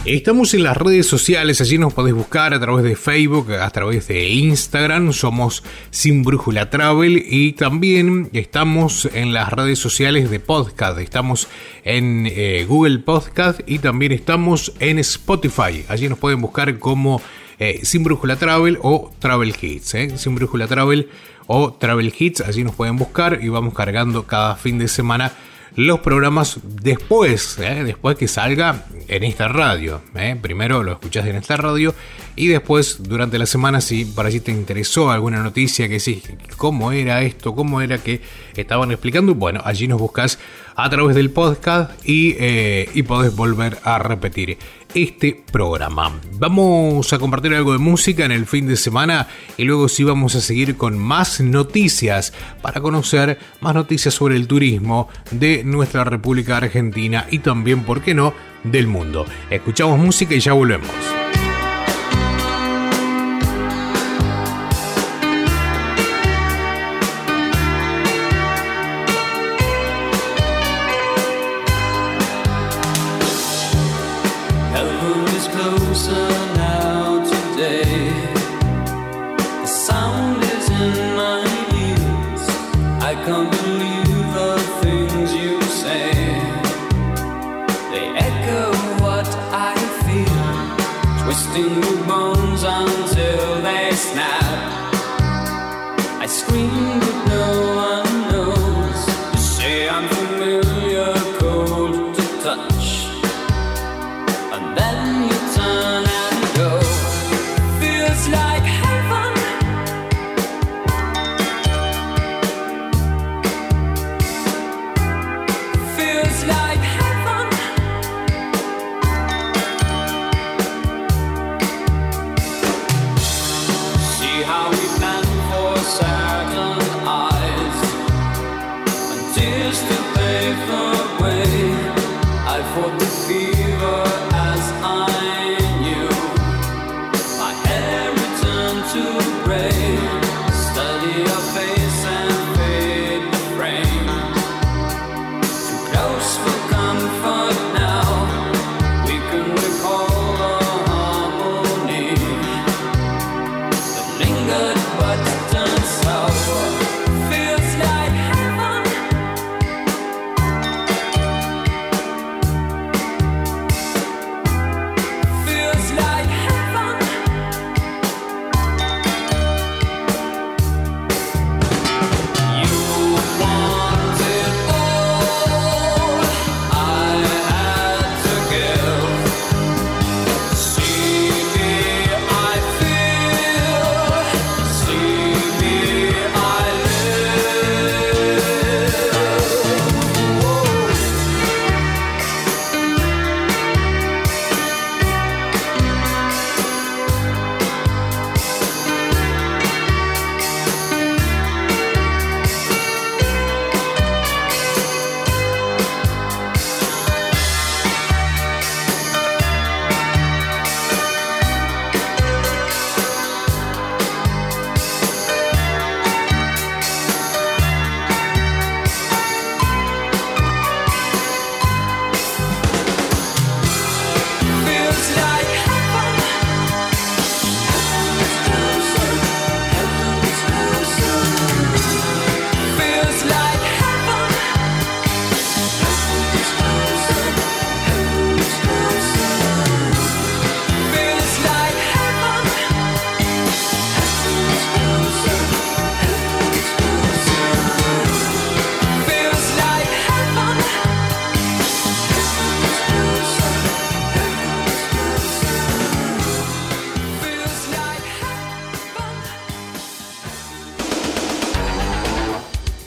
[0.06, 4.08] Estamos en las redes sociales, allí nos podés buscar a través de Facebook, a través
[4.08, 11.00] de Instagram, somos Sin Brújula Travel y también estamos en las redes sociales de podcast,
[11.00, 11.48] estamos
[11.84, 17.20] en eh, Google Podcast y también estamos en Spotify, allí nos pueden buscar como
[17.58, 20.18] eh, Sin Brújula Travel o Travel Hits, eh.
[20.18, 21.10] Sin Brújula Travel
[21.48, 25.34] o Travel Hits, allí nos pueden buscar y vamos cargando cada fin de semana
[25.76, 27.84] los programas después, ¿eh?
[27.84, 30.02] después que salga en esta radio.
[30.16, 30.38] ¿eh?
[30.40, 31.96] Primero lo escuchás en esta radio
[32.36, 36.22] y después durante la semana si para si te interesó alguna noticia que sí,
[36.58, 38.22] cómo era esto, cómo era que
[38.56, 40.38] estaban explicando, bueno, allí nos buscas
[40.76, 44.58] a través del podcast y, eh, podés volver a repetir
[44.94, 46.20] este programa.
[46.34, 49.28] Vamos a compartir algo de música en el fin de semana
[49.58, 54.48] y luego sí vamos a seguir con más noticias para conocer más noticias sobre el
[54.48, 58.34] turismo de nuestra República Argentina y también, ¿por qué no?,
[58.64, 59.26] del mundo.
[59.50, 61.23] Escuchamos música y ya volvemos.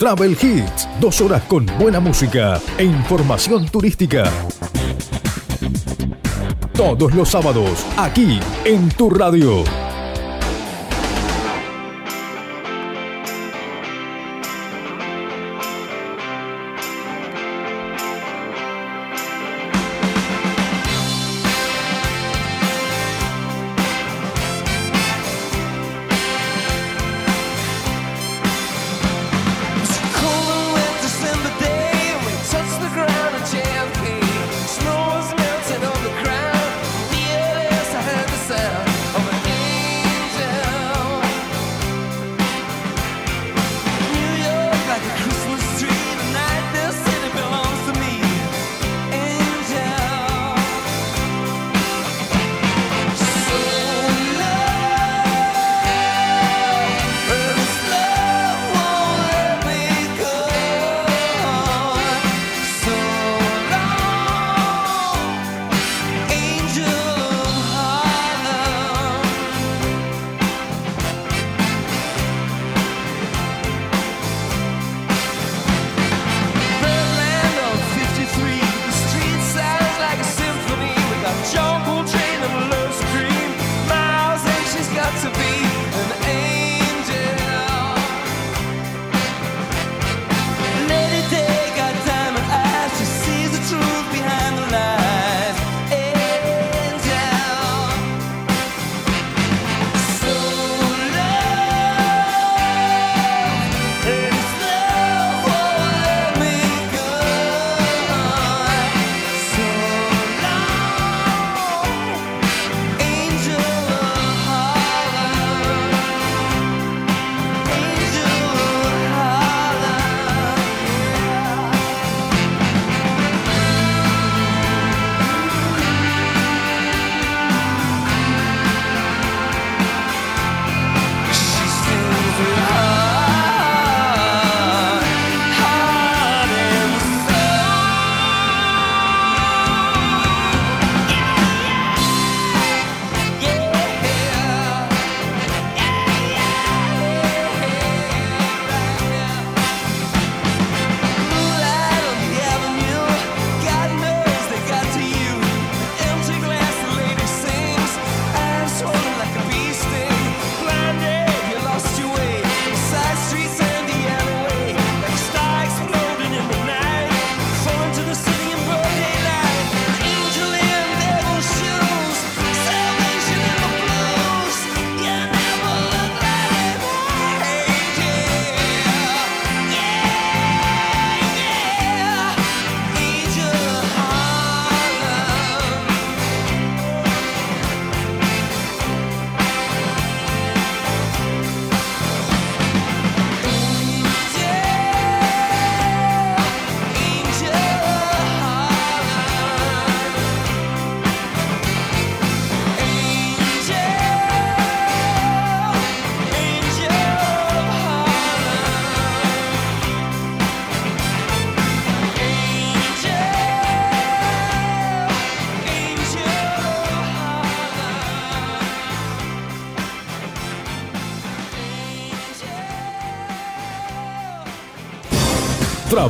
[0.07, 4.23] Travel Hits, dos horas con buena música e información turística.
[6.75, 9.65] Todos los sábados, aquí en tu radio.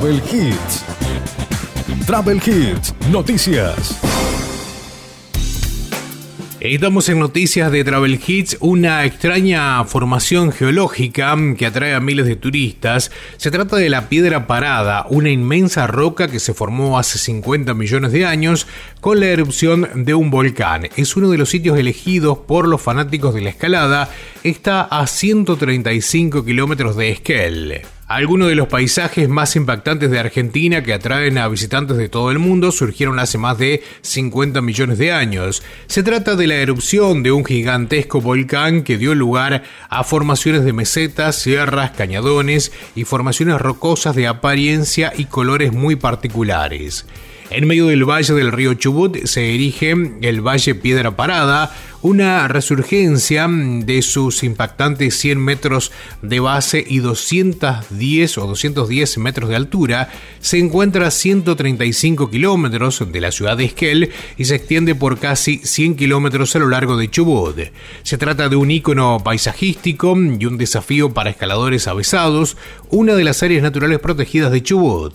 [0.06, 0.84] Travel Hits.
[2.06, 3.98] Travel Hits, noticias.
[6.60, 12.36] Estamos en noticias de Travel Hits, una extraña formación geológica que atrae a miles de
[12.36, 13.10] turistas.
[13.36, 18.12] Se trata de la Piedra Parada, una inmensa roca que se formó hace 50 millones
[18.12, 18.68] de años
[19.00, 20.88] con la erupción de un volcán.
[20.96, 24.08] Es uno de los sitios elegidos por los fanáticos de la escalada.
[24.44, 27.82] Está a 135 kilómetros de Esquel.
[28.08, 32.38] Algunos de los paisajes más impactantes de Argentina que atraen a visitantes de todo el
[32.38, 35.64] mundo surgieron hace más de 50 millones de años.
[35.88, 40.72] Se trata de la erupción de un gigantesco volcán que dio lugar a formaciones de
[40.72, 47.06] mesetas, sierras, cañadones y formaciones rocosas de apariencia y colores muy particulares.
[47.50, 51.72] En medio del valle del río Chubut se erige el Valle Piedra Parada,
[52.06, 55.90] una resurgencia de sus impactantes 100 metros
[56.22, 60.08] de base y 210 o 210 metros de altura,
[60.38, 65.58] se encuentra a 135 kilómetros de la ciudad de Esquel y se extiende por casi
[65.58, 67.58] 100 kilómetros a lo largo de Chubut.
[68.04, 72.56] Se trata de un ícono paisajístico y un desafío para escaladores avesados,
[72.88, 75.12] una de las áreas naturales protegidas de Chubut.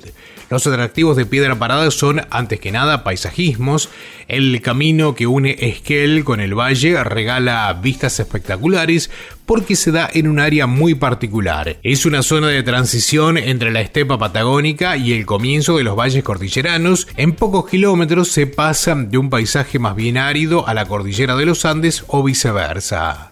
[0.51, 3.87] Los atractivos de Piedra Parada son, antes que nada, paisajismos.
[4.27, 9.09] El camino que une Esquel con el valle regala vistas espectaculares
[9.45, 11.77] porque se da en un área muy particular.
[11.83, 16.23] Es una zona de transición entre la estepa patagónica y el comienzo de los valles
[16.23, 17.07] cordilleranos.
[17.17, 21.45] En pocos kilómetros se pasa de un paisaje más bien árido a la cordillera de
[21.45, 23.31] los Andes o viceversa.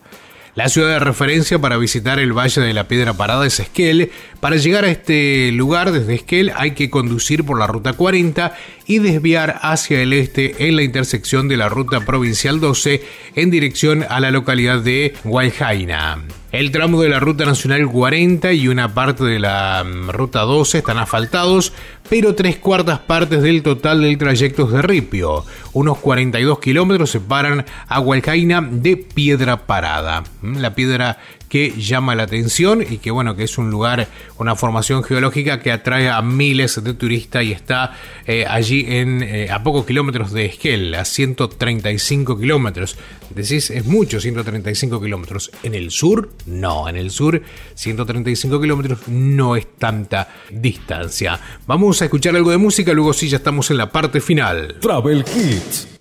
[0.56, 4.12] La ciudad de referencia para visitar el Valle de la Piedra Parada es Esquel.
[4.42, 8.54] Para llegar a este lugar desde Esquel hay que conducir por la Ruta 40
[8.90, 13.04] y desviar hacia el este en la intersección de la Ruta Provincial 12
[13.36, 16.24] en dirección a la localidad de Guayjaina.
[16.52, 20.80] El tramo de la Ruta Nacional 40 y una parte de la mm, Ruta 12
[20.80, 21.72] están asfaltados,
[22.10, 25.46] pero tres cuartas partes del total del trayecto es de ripio.
[25.74, 30.24] Unos 42 kilómetros separan a Hualcaina de Piedra Parada.
[30.42, 31.20] Mm, la piedra
[31.50, 34.08] que llama la atención y que bueno, que es un lugar,
[34.38, 37.94] una formación geológica que atrae a miles de turistas y está
[38.26, 42.96] eh, allí eh, a pocos kilómetros de Esquel, a 135 kilómetros.
[43.32, 45.52] Decís, es mucho 135 kilómetros.
[45.64, 47.42] En el sur, no, en el sur
[47.76, 51.40] 135 kilómetros no es tanta distancia.
[51.66, 54.78] Vamos a escuchar algo de música, luego sí ya estamos en la parte final.
[54.80, 55.99] Travel Hits.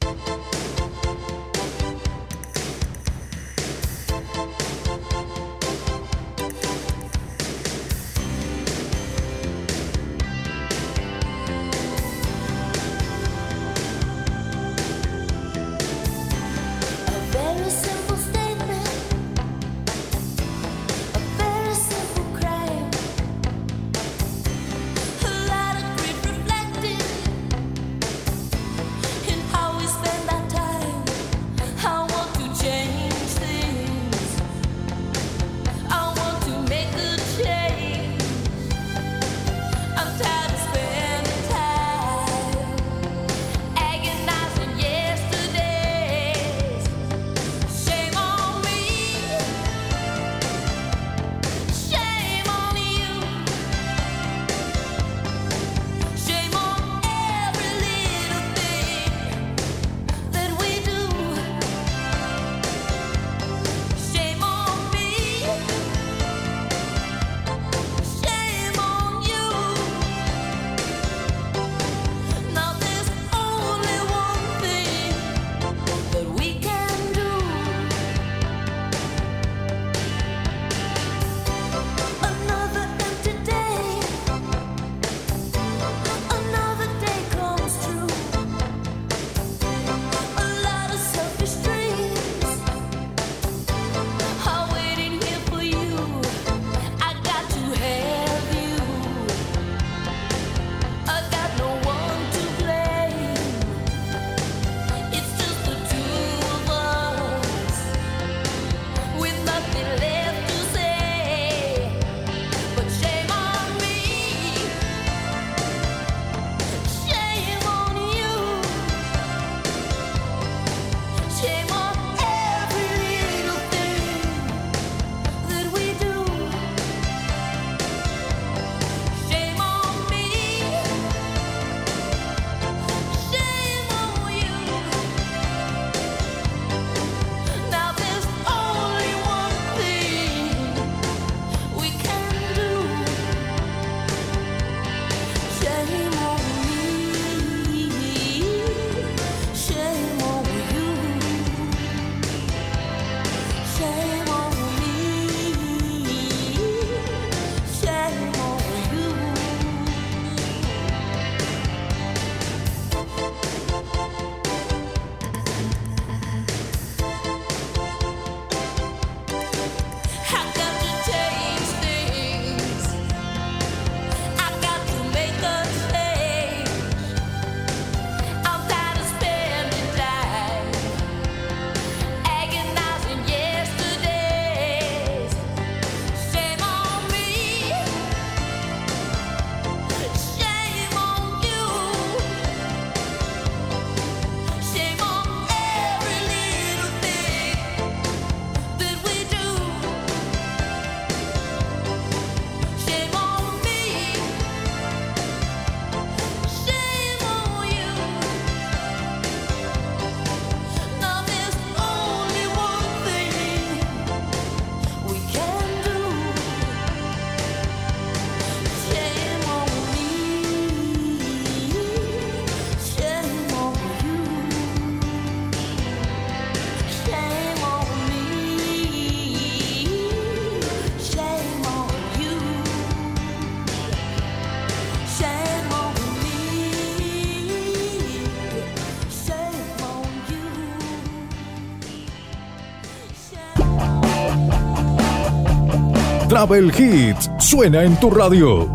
[246.39, 248.69] Travel Hits suena en tu radio.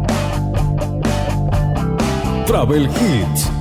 [2.46, 3.53] Travel Hits.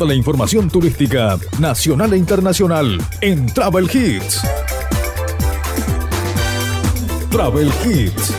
[0.00, 4.42] La información turística nacional e internacional en Travel Hits.
[7.30, 8.37] Travel Hits.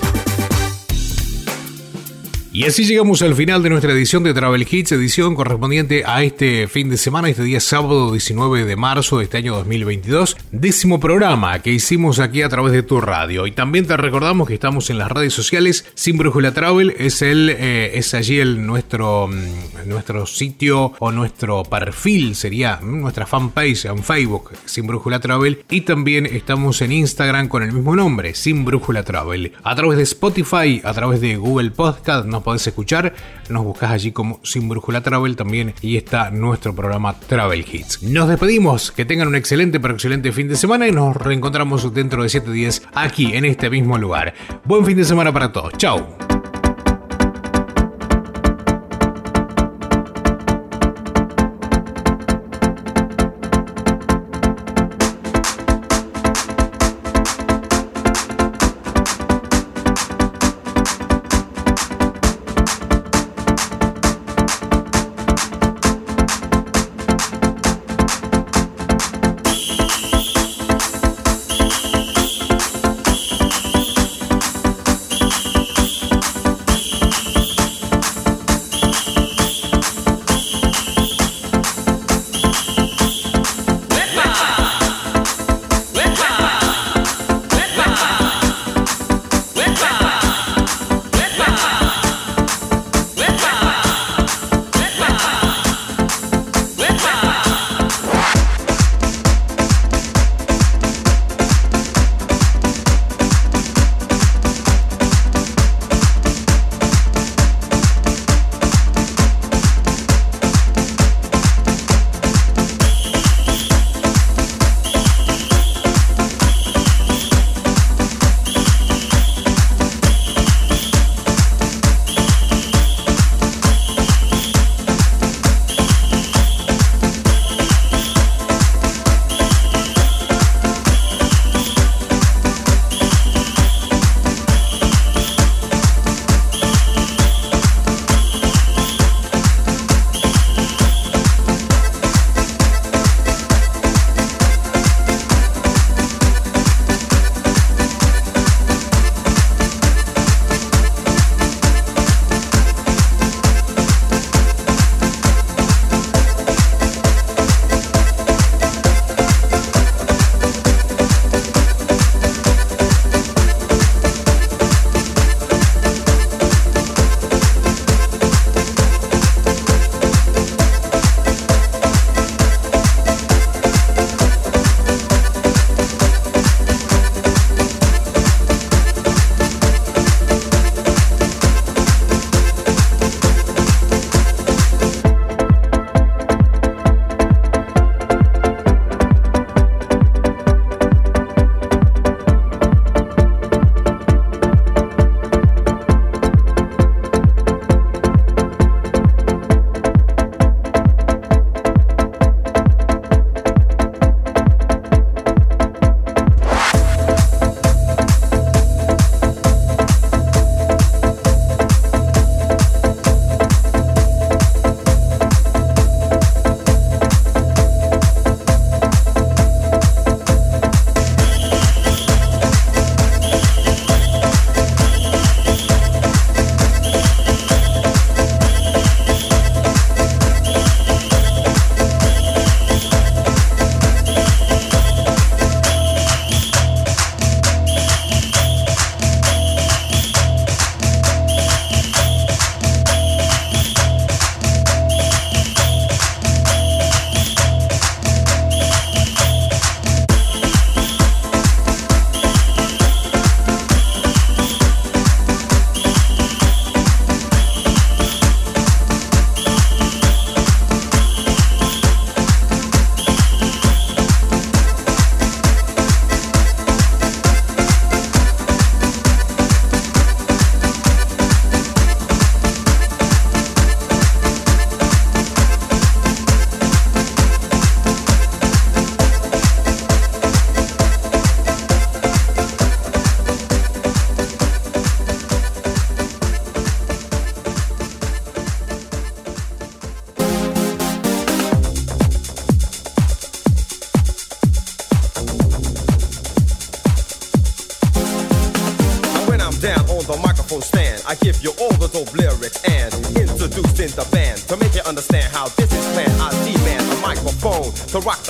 [2.60, 6.68] Y así llegamos al final de nuestra edición de Travel Hits, edición correspondiente a este
[6.68, 11.60] fin de semana, este día sábado 19 de marzo de este año 2022, décimo programa
[11.60, 13.48] que hicimos aquí a través de tu radio.
[13.48, 17.50] Y también te recordamos que estamos en las redes sociales, Sin Brújula Travel es, el,
[17.50, 24.04] eh, es allí el, nuestro, mm, nuestro sitio o nuestro perfil, sería nuestra fanpage en
[24.04, 25.64] Facebook, Sin Brújula Travel.
[25.70, 29.54] Y también estamos en Instagram con el mismo nombre, Sin Brújula Travel.
[29.64, 33.14] A través de Spotify, a través de Google Podcast, nos podés escuchar.
[33.48, 38.02] Nos buscás allí como Sin Brújula Travel también y está nuestro programa Travel Hits.
[38.02, 42.24] Nos despedimos, que tengan un excelente pero excelente fin de semana y nos reencontramos dentro
[42.24, 44.34] de 7 días aquí en este mismo lugar.
[44.66, 45.74] Buen fin de semana para todos.
[45.78, 46.39] Chao.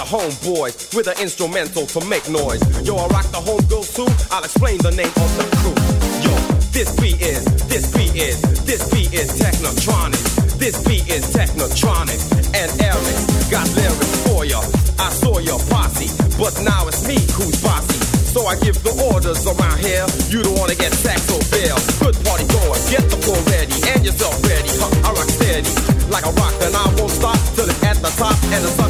[0.09, 2.65] homeboys with an instrumental to make noise.
[2.81, 4.09] Yo, I rock the homegirls too.
[4.33, 5.77] I'll explain the name of the crew.
[6.25, 6.33] Yo,
[6.73, 10.17] this beat is, this beat is, this beat is Technotronic.
[10.57, 12.17] This beat is Technotronic
[12.57, 13.17] and Eric
[13.53, 14.65] got lyrics for ya.
[14.97, 16.09] I saw your posse,
[16.41, 18.01] but now it's me who's bossy.
[18.33, 20.09] So I give the orders around here.
[20.33, 21.77] You don't wanna get sacked or bail.
[22.01, 24.73] Good party going, get the floor ready and yourself ready.
[24.73, 25.69] Huh, I rock steady
[26.09, 28.88] like a rock, and I won't stop till it's at the top and the sun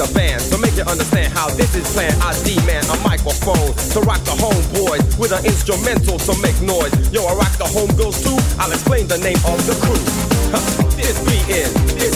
[0.00, 0.40] the band.
[0.40, 2.16] So make you understand how this is planned.
[2.22, 6.92] I demand a microphone to rock the homeboys with an instrumental to make noise.
[7.12, 8.38] Yo, I rock the homegirls too.
[8.58, 10.00] I'll explain the name of the crew.
[10.96, 12.09] This beat is.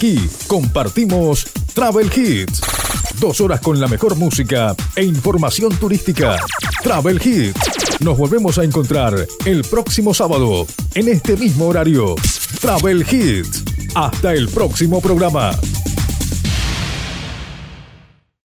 [0.00, 1.44] Aquí compartimos
[1.74, 2.62] Travel Hits.
[3.20, 6.38] Dos horas con la mejor música e información turística.
[6.82, 8.00] Travel Hits.
[8.00, 12.14] Nos volvemos a encontrar el próximo sábado, en este mismo horario.
[12.62, 13.62] Travel Hits.
[13.94, 15.50] Hasta el próximo programa.